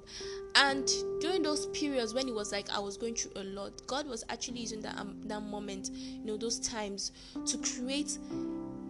And 0.55 0.89
during 1.19 1.43
those 1.43 1.67
periods 1.67 2.13
when 2.13 2.27
it 2.27 2.33
was 2.33 2.51
like 2.51 2.69
I 2.69 2.79
was 2.79 2.95
going 2.97 3.15
through 3.15 3.41
a 3.41 3.43
lot, 3.43 3.85
God 3.87 4.07
was 4.07 4.23
actually 4.29 4.61
using 4.61 4.81
that 4.81 4.97
um, 4.97 5.17
that 5.25 5.41
moment, 5.41 5.89
you 5.93 6.23
know, 6.23 6.37
those 6.37 6.59
times 6.59 7.11
to 7.45 7.57
create 7.57 8.17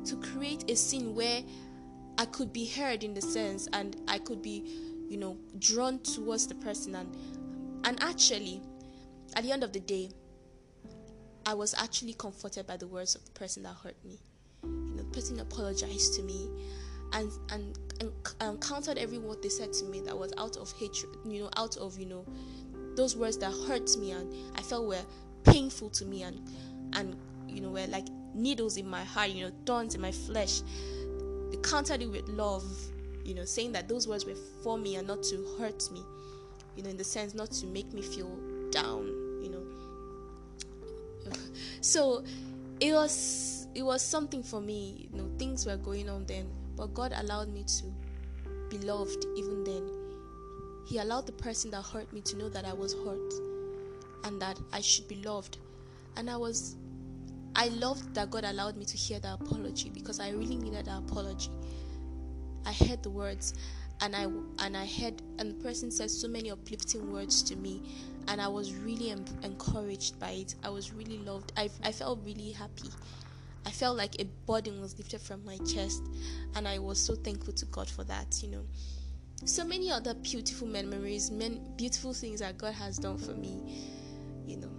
to 0.06 0.16
create 0.18 0.70
a 0.70 0.76
scene 0.76 1.16
where 1.16 1.42
I 2.18 2.26
could 2.26 2.54
be 2.54 2.66
heard 2.68 3.04
in 3.04 3.16
the 3.16 3.22
sense 3.22 3.68
and 3.74 3.96
I 4.08 4.20
could 4.20 4.44
be, 4.44 4.64
you 5.10 5.18
know, 5.18 5.38
drawn 5.58 6.00
towards 6.00 6.46
the 6.46 6.56
person 6.56 6.96
and 6.96 7.18
and 7.86 8.02
actually 8.04 8.62
at 9.36 9.44
the 9.44 9.52
end 9.52 9.64
of 9.64 9.74
the 9.74 9.80
day 9.80 10.12
I 11.46 11.54
was 11.54 11.74
actually 11.74 12.14
comforted 12.14 12.68
by 12.68 12.78
the 12.78 12.88
words 12.88 13.16
of 13.16 13.26
the 13.26 13.32
person 13.32 13.64
that 13.64 13.76
hurt 13.84 13.96
me. 14.06 14.20
You 14.64 14.96
know, 14.96 15.04
The 15.04 15.10
person 15.10 15.40
apologized 15.40 16.16
to 16.16 16.24
me 16.24 16.50
and 17.14 17.32
and, 17.52 17.78
and, 18.02 18.12
and 18.40 18.42
um, 18.42 18.58
countered 18.58 18.98
every 18.98 19.18
word 19.18 19.42
they 19.42 19.50
said 19.50 19.72
to 19.74 19.86
me 19.86 20.02
that 20.02 20.18
was 20.18 20.34
out 20.38 20.58
of 20.58 20.72
hatred 20.74 21.12
you 21.26 21.42
know 21.42 21.50
out 21.58 21.78
of 21.78 21.98
you 22.00 22.06
know 22.06 22.26
those 22.96 23.16
words 23.16 23.38
that 23.38 23.52
hurt 23.68 23.96
me 23.98 24.12
and 24.12 24.34
i 24.58 24.62
felt 24.62 24.88
were 24.88 25.02
painful 25.44 25.90
to 25.90 26.06
me 26.06 26.24
and 26.24 26.42
and 26.94 27.16
you 27.48 27.62
know 27.62 27.70
were 27.70 27.88
like 27.88 28.08
needles 28.34 28.78
in 28.78 28.88
my 28.88 29.04
heart 29.04 29.30
you 29.30 29.46
know 29.46 29.52
thorns 29.66 29.96
in 29.96 30.02
my 30.02 30.12
flesh. 30.12 30.62
They 31.52 31.58
countered 31.58 32.02
it 32.02 32.08
with 32.10 32.28
love 32.30 32.64
you 33.24 33.36
know 33.36 33.46
saying 33.46 33.74
that 33.74 33.88
those 33.88 34.08
words 34.08 34.26
were 34.26 34.36
for 34.64 34.78
me 34.78 34.96
and 34.96 35.08
not 35.08 35.22
to 35.24 35.56
hurt 35.60 35.90
me 35.92 36.02
you 36.76 36.84
know 36.84 36.90
in 36.90 36.98
the 36.98 37.04
sense 37.04 37.34
not 37.36 37.52
to 37.52 37.68
make 37.68 37.94
me 37.94 38.02
feel 38.02 38.36
down 38.72 39.23
so 41.84 42.24
it 42.80 42.94
was 42.94 43.68
it 43.76 43.84
was 43.84 44.02
something 44.02 44.42
for 44.42 44.62
me. 44.62 45.10
You 45.12 45.18
know, 45.18 45.30
things 45.38 45.66
were 45.66 45.78
going 45.78 46.10
on 46.10 46.26
then, 46.26 46.48
but 46.76 46.94
God 46.94 47.14
allowed 47.16 47.50
me 47.50 47.64
to 47.64 47.84
be 48.70 48.78
loved 48.86 49.26
even 49.36 49.64
then. 49.64 49.90
He 50.86 50.98
allowed 51.00 51.26
the 51.26 51.34
person 51.34 51.72
that 51.72 51.82
hurt 51.82 52.12
me 52.14 52.22
to 52.22 52.38
know 52.38 52.50
that 52.50 52.66
I 52.66 52.74
was 52.74 52.94
hurt 52.94 53.34
and 54.24 54.42
that 54.42 54.60
I 54.72 54.82
should 54.82 55.08
be 55.08 55.16
loved. 55.24 55.58
And 56.16 56.30
I 56.30 56.38
was 56.38 56.78
I 57.56 57.68
loved 57.68 58.16
that 58.16 58.32
God 58.32 58.46
allowed 58.46 58.78
me 58.78 58.86
to 58.86 58.98
hear 58.98 59.20
the 59.20 59.34
apology 59.34 59.90
because 59.90 60.20
I 60.20 60.30
really 60.30 60.56
needed 60.56 60.86
that 60.86 60.98
apology. 60.98 61.52
I 62.66 62.72
heard 62.72 63.04
the 63.04 63.10
words 63.10 63.56
and 64.02 64.16
I 64.16 64.24
and 64.66 64.78
I 64.78 64.86
heard 64.86 65.22
and 65.38 65.52
the 65.52 65.64
person 65.64 65.92
said 65.92 66.10
so 66.10 66.30
many 66.30 66.50
uplifting 66.50 67.12
words 67.12 67.44
to 67.44 67.58
me 67.58 67.82
and 68.28 68.42
I 68.42 68.48
was 68.48 68.74
really 68.74 69.12
em- 69.12 69.26
encouraged 69.44 70.20
by 70.20 70.32
it. 70.32 70.56
I 70.64 70.70
was 70.70 70.94
really 70.94 71.20
loved. 71.20 71.52
I 71.58 71.70
I 71.84 71.92
felt 71.92 72.20
really 72.26 72.52
happy. 72.52 72.90
I 73.66 73.72
felt 73.72 73.98
like 73.98 74.20
a 74.20 74.26
burden 74.46 74.82
was 74.82 74.98
lifted 74.98 75.22
from 75.22 75.46
my 75.46 75.58
chest 75.60 76.04
and 76.56 76.68
I 76.68 76.80
was 76.80 77.00
so 77.00 77.16
thankful 77.16 77.54
to 77.54 77.66
God 77.68 77.90
for 77.90 78.04
that, 78.04 78.44
you 78.44 78.50
know. 78.50 78.66
So 79.46 79.64
many 79.64 79.90
other 79.90 80.14
beautiful 80.14 80.68
memories, 80.68 81.32
many 81.32 81.62
beautiful 81.78 82.14
things 82.14 82.42
that 82.42 82.58
God 82.58 82.74
has 82.74 82.98
done 82.98 83.18
for 83.18 83.32
me, 83.32 83.90
you 84.46 84.58
know. 84.58 84.72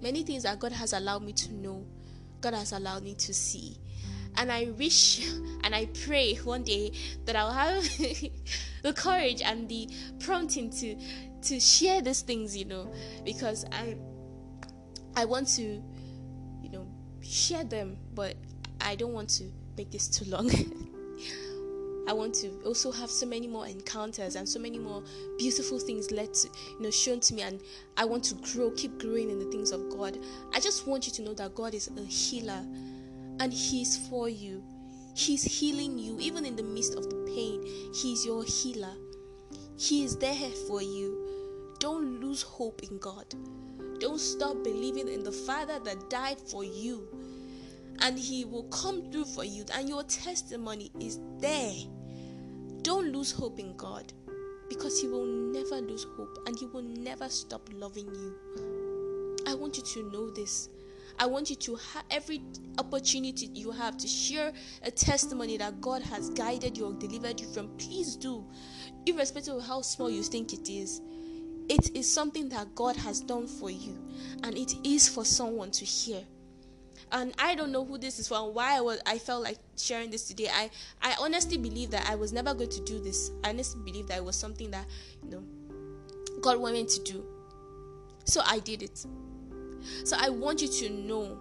Many 0.00 0.24
things 0.24 0.42
that 0.42 0.58
God 0.58 0.72
has 0.72 0.92
allowed 0.92 1.22
me 1.22 1.32
to 1.32 1.52
know, 1.52 1.86
God 2.40 2.54
has 2.54 2.72
allowed 2.72 3.04
me 3.04 3.14
to 3.14 3.32
see 3.32 3.78
and 4.36 4.50
I 4.50 4.70
wish 4.78 5.26
and 5.64 5.74
I 5.74 5.86
pray 6.06 6.34
one 6.36 6.62
day 6.62 6.92
that 7.24 7.36
I'll 7.36 7.52
have 7.52 7.82
the 8.82 8.92
courage 8.94 9.42
and 9.42 9.68
the 9.68 9.88
prompting 10.20 10.70
to 10.70 10.96
to 11.42 11.60
share 11.60 12.00
these 12.00 12.22
things, 12.22 12.56
you 12.56 12.64
know, 12.64 12.92
because 13.24 13.64
I 13.72 13.96
I 15.16 15.24
want 15.24 15.48
to, 15.56 15.62
you 15.62 16.70
know, 16.70 16.86
share 17.20 17.64
them, 17.64 17.96
but 18.14 18.36
I 18.80 18.96
don't 18.96 19.12
want 19.12 19.28
to 19.30 19.44
make 19.76 19.90
this 19.90 20.08
too 20.08 20.24
long. 20.30 20.50
I 22.08 22.12
want 22.12 22.34
to 22.36 22.48
also 22.64 22.90
have 22.90 23.10
so 23.10 23.26
many 23.26 23.46
more 23.46 23.66
encounters 23.66 24.34
and 24.34 24.48
so 24.48 24.58
many 24.58 24.78
more 24.78 25.04
beautiful 25.38 25.78
things 25.78 26.10
let 26.10 26.34
to, 26.34 26.48
you 26.70 26.80
know 26.80 26.90
shown 26.90 27.20
to 27.20 27.34
me 27.34 27.42
and 27.42 27.60
I 27.96 28.04
want 28.04 28.24
to 28.24 28.34
grow, 28.34 28.72
keep 28.72 28.98
growing 28.98 29.30
in 29.30 29.38
the 29.38 29.44
things 29.46 29.70
of 29.70 29.88
God. 29.88 30.18
I 30.52 30.58
just 30.58 30.86
want 30.86 31.06
you 31.06 31.12
to 31.12 31.22
know 31.22 31.34
that 31.34 31.54
God 31.54 31.74
is 31.74 31.88
a 31.96 32.02
healer 32.02 32.64
and 33.38 33.52
He's 33.52 34.08
for 34.08 34.28
you. 34.28 34.64
He's 35.14 35.44
healing 35.44 35.98
you 35.98 36.18
even 36.18 36.44
in 36.44 36.56
the 36.56 36.62
midst 36.62 36.96
of 36.96 37.08
the 37.08 37.16
pain. 37.34 37.62
He's 37.94 38.26
your 38.26 38.42
healer. 38.44 38.94
He 39.82 40.04
is 40.04 40.16
there 40.16 40.52
for 40.68 40.80
you. 40.80 41.74
Don't 41.80 42.20
lose 42.20 42.40
hope 42.40 42.84
in 42.84 42.98
God. 42.98 43.26
Don't 43.98 44.20
stop 44.20 44.62
believing 44.62 45.08
in 45.08 45.24
the 45.24 45.32
Father 45.32 45.80
that 45.80 46.08
died 46.08 46.38
for 46.38 46.62
you. 46.62 47.08
And 47.98 48.16
He 48.16 48.44
will 48.44 48.62
come 48.68 49.10
through 49.10 49.24
for 49.24 49.42
you. 49.42 49.64
And 49.74 49.88
your 49.88 50.04
testimony 50.04 50.92
is 51.00 51.18
there. 51.40 51.74
Don't 52.82 53.12
lose 53.12 53.32
hope 53.32 53.58
in 53.58 53.76
God 53.76 54.12
because 54.68 55.00
He 55.00 55.08
will 55.08 55.26
never 55.26 55.80
lose 55.80 56.06
hope 56.16 56.38
and 56.46 56.56
He 56.56 56.66
will 56.66 56.82
never 56.82 57.28
stop 57.28 57.68
loving 57.72 58.06
you. 58.06 58.36
I 59.48 59.54
want 59.54 59.78
you 59.78 59.82
to 59.82 60.12
know 60.12 60.30
this. 60.30 60.68
I 61.18 61.26
want 61.26 61.50
you 61.50 61.56
to 61.56 61.76
have 61.76 62.04
every 62.10 62.42
opportunity 62.78 63.50
you 63.52 63.70
have 63.70 63.96
to 63.98 64.08
share 64.08 64.52
a 64.82 64.90
testimony 64.90 65.56
that 65.58 65.80
God 65.80 66.02
has 66.02 66.30
guided 66.30 66.76
you 66.76 66.86
or 66.86 66.92
delivered 66.94 67.40
you 67.40 67.46
from. 67.52 67.68
Please 67.76 68.16
do, 68.16 68.44
irrespective 69.06 69.56
of 69.56 69.66
how 69.66 69.82
small 69.82 70.10
you 70.10 70.22
think 70.22 70.52
it 70.52 70.68
is. 70.68 71.00
It 71.68 71.96
is 71.96 72.12
something 72.12 72.48
that 72.50 72.74
God 72.74 72.96
has 72.96 73.20
done 73.20 73.46
for 73.46 73.70
you, 73.70 73.98
and 74.42 74.56
it 74.56 74.74
is 74.84 75.08
for 75.08 75.24
someone 75.24 75.70
to 75.72 75.84
hear. 75.84 76.22
And 77.12 77.34
I 77.38 77.54
don't 77.54 77.72
know 77.72 77.84
who 77.84 77.98
this 77.98 78.18
is 78.18 78.28
for 78.28 78.36
and 78.36 78.54
why 78.54 78.76
I 78.76 78.80
was 78.80 79.00
I 79.06 79.18
felt 79.18 79.42
like 79.42 79.58
sharing 79.76 80.10
this 80.10 80.26
today. 80.26 80.48
I 80.52 80.70
I 81.02 81.14
honestly 81.20 81.58
believe 81.58 81.90
that 81.90 82.08
I 82.08 82.14
was 82.14 82.32
never 82.32 82.54
going 82.54 82.70
to 82.70 82.80
do 82.84 83.00
this. 83.00 83.30
I 83.44 83.50
honestly 83.50 83.82
believe 83.84 84.06
that 84.08 84.18
it 84.18 84.24
was 84.24 84.36
something 84.36 84.70
that 84.70 84.86
you 85.22 85.30
know 85.30 85.44
God 86.40 86.58
wanted 86.58 86.88
to 86.88 87.02
do. 87.04 87.24
So 88.24 88.40
I 88.44 88.60
did 88.60 88.82
it. 88.82 89.04
So 90.04 90.16
I 90.18 90.30
want 90.30 90.62
you 90.62 90.68
to 90.68 90.90
know 90.90 91.38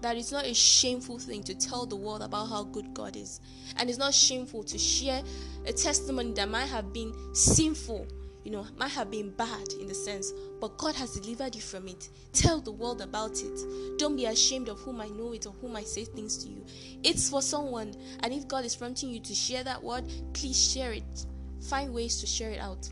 that 0.00 0.16
it's 0.16 0.32
not 0.32 0.46
a 0.46 0.54
shameful 0.54 1.18
thing 1.18 1.42
to 1.44 1.54
tell 1.54 1.86
the 1.86 1.96
world 1.96 2.22
about 2.22 2.46
how 2.46 2.64
good 2.64 2.94
God 2.94 3.16
is. 3.16 3.40
And 3.76 3.88
it's 3.88 3.98
not 3.98 4.14
shameful 4.14 4.62
to 4.64 4.78
share 4.78 5.22
a 5.66 5.72
testimony 5.72 6.32
that 6.32 6.48
might 6.48 6.66
have 6.66 6.92
been 6.92 7.12
sinful, 7.34 8.06
you 8.44 8.52
know, 8.52 8.66
might 8.76 8.92
have 8.92 9.10
been 9.10 9.30
bad 9.30 9.72
in 9.80 9.86
the 9.86 9.94
sense, 9.94 10.32
but 10.60 10.78
God 10.78 10.94
has 10.94 11.18
delivered 11.18 11.54
you 11.54 11.60
from 11.60 11.88
it. 11.88 12.08
Tell 12.32 12.60
the 12.60 12.72
world 12.72 13.00
about 13.00 13.42
it. 13.42 13.98
Don't 13.98 14.16
be 14.16 14.26
ashamed 14.26 14.68
of 14.68 14.78
whom 14.80 15.00
I 15.00 15.08
know 15.08 15.32
it 15.32 15.46
or 15.46 15.54
whom 15.60 15.76
I 15.76 15.82
say 15.82 16.04
things 16.04 16.38
to 16.44 16.48
you. 16.48 16.64
It's 17.02 17.28
for 17.28 17.42
someone, 17.42 17.94
and 18.22 18.32
if 18.32 18.46
God 18.46 18.64
is 18.64 18.76
prompting 18.76 19.10
you 19.10 19.20
to 19.20 19.34
share 19.34 19.64
that 19.64 19.82
word, 19.82 20.04
please 20.32 20.72
share 20.72 20.92
it. 20.92 21.26
Find 21.68 21.92
ways 21.92 22.20
to 22.20 22.26
share 22.26 22.50
it 22.50 22.60
out. 22.60 22.88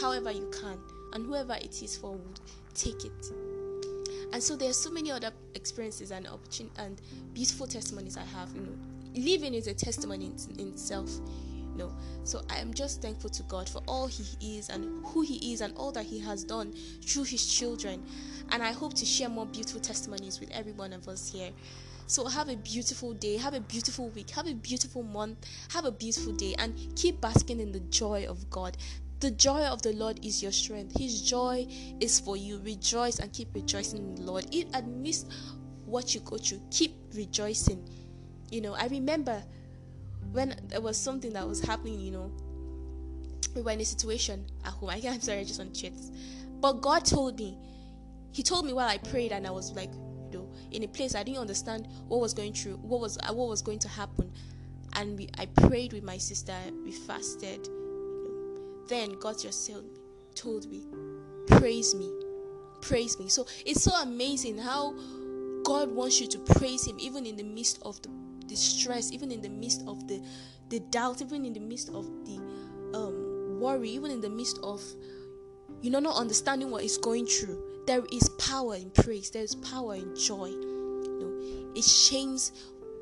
However, 0.00 0.30
you 0.30 0.50
can, 0.50 0.78
and 1.12 1.26
whoever 1.26 1.54
it 1.54 1.82
is 1.82 1.96
for 1.96 2.18
take 2.74 3.04
it 3.04 3.51
and 4.32 4.42
so 4.42 4.56
there's 4.56 4.76
so 4.76 4.90
many 4.90 5.10
other 5.10 5.30
experiences 5.54 6.10
and 6.10 6.26
opportunity 6.26 6.74
and 6.78 7.00
beautiful 7.32 7.66
testimonies 7.66 8.16
I 8.16 8.24
have. 8.24 8.54
You 8.54 8.62
know, 8.62 8.78
living 9.14 9.54
is 9.54 9.66
a 9.66 9.74
testimony 9.74 10.26
in, 10.26 10.60
in 10.60 10.68
itself. 10.68 11.10
You 11.72 11.78
know, 11.78 11.92
so 12.24 12.42
I 12.50 12.58
am 12.58 12.74
just 12.74 13.00
thankful 13.00 13.30
to 13.30 13.42
God 13.44 13.68
for 13.68 13.82
all 13.88 14.06
He 14.06 14.58
is 14.58 14.68
and 14.68 15.04
who 15.06 15.22
He 15.22 15.52
is 15.52 15.60
and 15.62 15.74
all 15.76 15.90
that 15.92 16.04
He 16.04 16.18
has 16.20 16.44
done 16.44 16.74
through 17.02 17.24
His 17.24 17.46
children. 17.46 18.02
And 18.50 18.62
I 18.62 18.72
hope 18.72 18.94
to 18.94 19.06
share 19.06 19.28
more 19.28 19.46
beautiful 19.46 19.80
testimonies 19.80 20.38
with 20.40 20.50
every 20.50 20.72
one 20.72 20.92
of 20.92 21.08
us 21.08 21.30
here. 21.32 21.50
So 22.06 22.26
have 22.26 22.50
a 22.50 22.56
beautiful 22.56 23.14
day, 23.14 23.38
have 23.38 23.54
a 23.54 23.60
beautiful 23.60 24.10
week, 24.10 24.30
have 24.30 24.46
a 24.46 24.52
beautiful 24.54 25.02
month, 25.02 25.46
have 25.70 25.86
a 25.86 25.92
beautiful 25.92 26.34
day, 26.34 26.54
and 26.58 26.74
keep 26.94 27.20
basking 27.22 27.58
in 27.58 27.72
the 27.72 27.80
joy 27.80 28.26
of 28.28 28.50
God. 28.50 28.76
The 29.22 29.30
joy 29.30 29.62
of 29.66 29.82
the 29.82 29.92
Lord 29.92 30.18
is 30.24 30.42
your 30.42 30.50
strength. 30.50 30.98
His 30.98 31.22
joy 31.22 31.68
is 32.00 32.18
for 32.18 32.36
you. 32.36 32.58
Rejoice 32.58 33.20
and 33.20 33.32
keep 33.32 33.54
rejoicing 33.54 33.98
in 33.98 34.14
the 34.16 34.22
Lord. 34.22 34.52
It 34.52 34.66
amidst 34.74 35.30
what 35.84 36.12
you 36.12 36.20
go 36.22 36.38
through, 36.38 36.60
keep 36.72 36.96
rejoicing. 37.14 37.88
You 38.50 38.62
know, 38.62 38.74
I 38.74 38.88
remember 38.88 39.40
when 40.32 40.56
there 40.66 40.80
was 40.80 40.96
something 40.96 41.32
that 41.34 41.46
was 41.46 41.60
happening, 41.60 42.00
you 42.00 42.10
know, 42.10 42.32
we 43.54 43.62
were 43.62 43.70
in 43.70 43.80
a 43.80 43.84
situation 43.84 44.44
at 44.64 44.72
home. 44.72 44.90
I, 44.90 45.00
I'm 45.08 45.20
sorry, 45.20 45.38
I 45.38 45.44
just 45.44 45.60
want 45.60 45.72
to 45.72 45.80
share 45.80 45.90
this. 45.90 46.10
But 46.60 46.80
God 46.80 47.04
told 47.04 47.38
me, 47.38 47.56
He 48.32 48.42
told 48.42 48.66
me 48.66 48.72
while 48.72 48.88
I 48.88 48.98
prayed, 48.98 49.30
and 49.30 49.46
I 49.46 49.52
was 49.52 49.70
like, 49.70 49.92
you 49.92 50.30
know, 50.32 50.52
in 50.72 50.82
a 50.82 50.88
place 50.88 51.14
I 51.14 51.22
didn't 51.22 51.38
understand 51.38 51.86
what 52.08 52.20
was 52.20 52.34
going 52.34 52.54
through, 52.54 52.78
what 52.78 53.00
was 53.00 53.18
what 53.28 53.48
was 53.48 53.62
going 53.62 53.78
to 53.78 53.88
happen. 53.88 54.32
And 54.94 55.16
we, 55.16 55.28
I 55.38 55.46
prayed 55.46 55.92
with 55.92 56.02
my 56.02 56.18
sister, 56.18 56.56
we 56.84 56.90
fasted, 56.90 57.68
then 58.88 59.18
God 59.18 59.38
just 59.38 59.70
told 60.34 60.70
me, 60.70 60.84
Praise 61.46 61.94
me. 61.94 62.10
Praise 62.80 63.18
me. 63.18 63.28
So 63.28 63.46
it's 63.64 63.82
so 63.82 63.92
amazing 64.02 64.58
how 64.58 64.94
God 65.64 65.90
wants 65.90 66.20
you 66.20 66.26
to 66.28 66.38
praise 66.38 66.86
Him 66.86 66.98
even 66.98 67.26
in 67.26 67.36
the 67.36 67.44
midst 67.44 67.80
of 67.82 68.00
the, 68.02 68.10
the 68.48 68.56
stress, 68.56 69.12
even 69.12 69.30
in 69.30 69.40
the 69.40 69.48
midst 69.48 69.82
of 69.86 70.06
the, 70.08 70.22
the 70.68 70.80
doubt, 70.80 71.22
even 71.22 71.44
in 71.44 71.52
the 71.52 71.60
midst 71.60 71.88
of 71.90 72.06
the 72.24 72.40
um, 72.94 73.60
worry, 73.60 73.90
even 73.90 74.10
in 74.10 74.20
the 74.20 74.30
midst 74.30 74.58
of 74.62 74.82
you 75.80 75.90
know 75.90 76.00
not 76.00 76.16
understanding 76.16 76.70
what 76.70 76.84
is 76.84 76.98
going 76.98 77.26
through. 77.26 77.62
There 77.86 78.04
is 78.12 78.28
power 78.38 78.76
in 78.76 78.90
praise, 78.90 79.30
there 79.30 79.42
is 79.42 79.54
power 79.56 79.94
in 79.94 80.14
joy. 80.16 80.46
You 80.46 81.18
know, 81.20 81.72
it 81.74 81.82
changes 81.82 82.52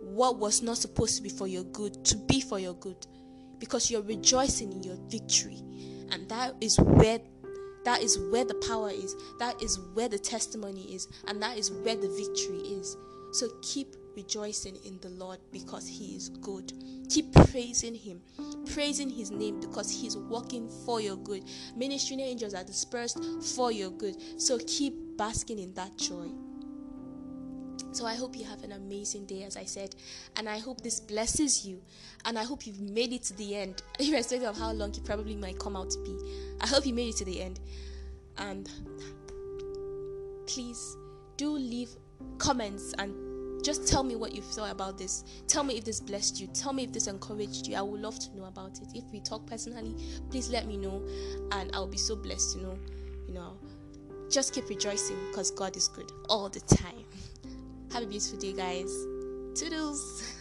what 0.02 0.38
was 0.38 0.62
not 0.62 0.78
supposed 0.78 1.16
to 1.16 1.22
be 1.22 1.28
for 1.28 1.46
your 1.46 1.64
good 1.64 2.04
to 2.06 2.16
be 2.16 2.40
for 2.40 2.58
your 2.58 2.74
good 2.74 3.06
because 3.60 3.90
you're 3.90 4.02
rejoicing 4.02 4.72
in 4.72 4.82
your 4.82 4.96
victory. 5.08 5.62
And 6.10 6.28
that 6.28 6.54
is 6.60 6.78
where 6.80 7.20
that 7.84 8.02
is 8.02 8.18
where 8.30 8.44
the 8.44 8.54
power 8.54 8.90
is. 8.90 9.14
That 9.38 9.62
is 9.62 9.78
where 9.94 10.08
the 10.08 10.18
testimony 10.18 10.94
is. 10.94 11.08
And 11.28 11.40
that 11.42 11.56
is 11.56 11.70
where 11.70 11.96
the 11.96 12.08
victory 12.08 12.58
is. 12.58 12.96
So 13.32 13.48
keep 13.62 13.96
rejoicing 14.16 14.76
in 14.84 14.98
the 15.00 15.08
lord 15.10 15.38
because 15.50 15.86
he 15.88 16.16
is 16.16 16.28
good. 16.28 16.72
Keep 17.08 17.32
praising 17.32 17.94
him. 17.94 18.20
Praising 18.74 19.08
his 19.08 19.30
name 19.30 19.60
because 19.60 19.90
he's 19.90 20.16
working 20.16 20.68
for 20.84 21.00
your 21.00 21.16
good. 21.16 21.44
Ministering 21.74 22.20
angels 22.20 22.54
are 22.54 22.64
dispersed 22.64 23.22
for 23.54 23.72
your 23.72 23.90
good. 23.90 24.16
So 24.38 24.58
keep 24.66 24.94
basking 25.16 25.58
in 25.58 25.72
that 25.74 25.96
joy 25.96 26.28
so 27.92 28.06
I 28.06 28.14
hope 28.14 28.36
you 28.36 28.44
have 28.44 28.62
an 28.62 28.72
amazing 28.72 29.26
day, 29.26 29.42
as 29.42 29.56
I 29.56 29.64
said, 29.64 29.94
and 30.36 30.48
I 30.48 30.58
hope 30.58 30.80
this 30.80 31.00
blesses 31.00 31.66
you, 31.66 31.80
and 32.24 32.38
I 32.38 32.44
hope 32.44 32.66
you've 32.66 32.80
made 32.80 33.12
it 33.12 33.22
to 33.24 33.36
the 33.36 33.56
end, 33.56 33.82
irrespective 33.98 34.48
of 34.48 34.56
how 34.56 34.72
long 34.72 34.90
it 34.90 35.04
probably 35.04 35.36
might 35.36 35.58
come 35.58 35.76
out 35.76 35.90
to 35.90 35.98
be. 36.00 36.16
I 36.60 36.66
hope 36.66 36.86
you 36.86 36.94
made 36.94 37.10
it 37.10 37.16
to 37.16 37.24
the 37.24 37.40
end, 37.40 37.60
and 38.38 38.70
please 40.46 40.96
do 41.36 41.50
leave 41.50 41.90
comments 42.38 42.92
and 42.98 43.14
just 43.62 43.86
tell 43.86 44.02
me 44.02 44.16
what 44.16 44.34
you 44.34 44.42
thought 44.42 44.70
about 44.70 44.96
this. 44.96 45.24
Tell 45.46 45.62
me 45.62 45.76
if 45.76 45.84
this 45.84 46.00
blessed 46.00 46.40
you. 46.40 46.46
Tell 46.48 46.72
me 46.72 46.84
if 46.84 46.92
this 46.92 47.06
encouraged 47.06 47.66
you. 47.66 47.76
I 47.76 47.82
would 47.82 48.00
love 48.00 48.18
to 48.18 48.36
know 48.36 48.44
about 48.44 48.78
it. 48.80 48.88
If 48.94 49.04
we 49.12 49.20
talk 49.20 49.46
personally, 49.46 49.94
please 50.30 50.48
let 50.50 50.66
me 50.66 50.76
know, 50.76 51.02
and 51.52 51.70
I'll 51.74 51.86
be 51.86 51.98
so 51.98 52.16
blessed 52.16 52.54
to 52.54 52.62
know. 52.62 52.78
You 53.28 53.34
know, 53.34 53.58
just 54.30 54.54
keep 54.54 54.68
rejoicing 54.68 55.16
because 55.28 55.50
God 55.50 55.76
is 55.76 55.88
good 55.88 56.10
all 56.28 56.48
the 56.48 56.60
time. 56.60 57.04
Have 57.92 58.04
a 58.04 58.06
beautiful 58.06 58.38
day, 58.38 58.52
guys. 58.52 59.06
Toodles. 59.54 60.22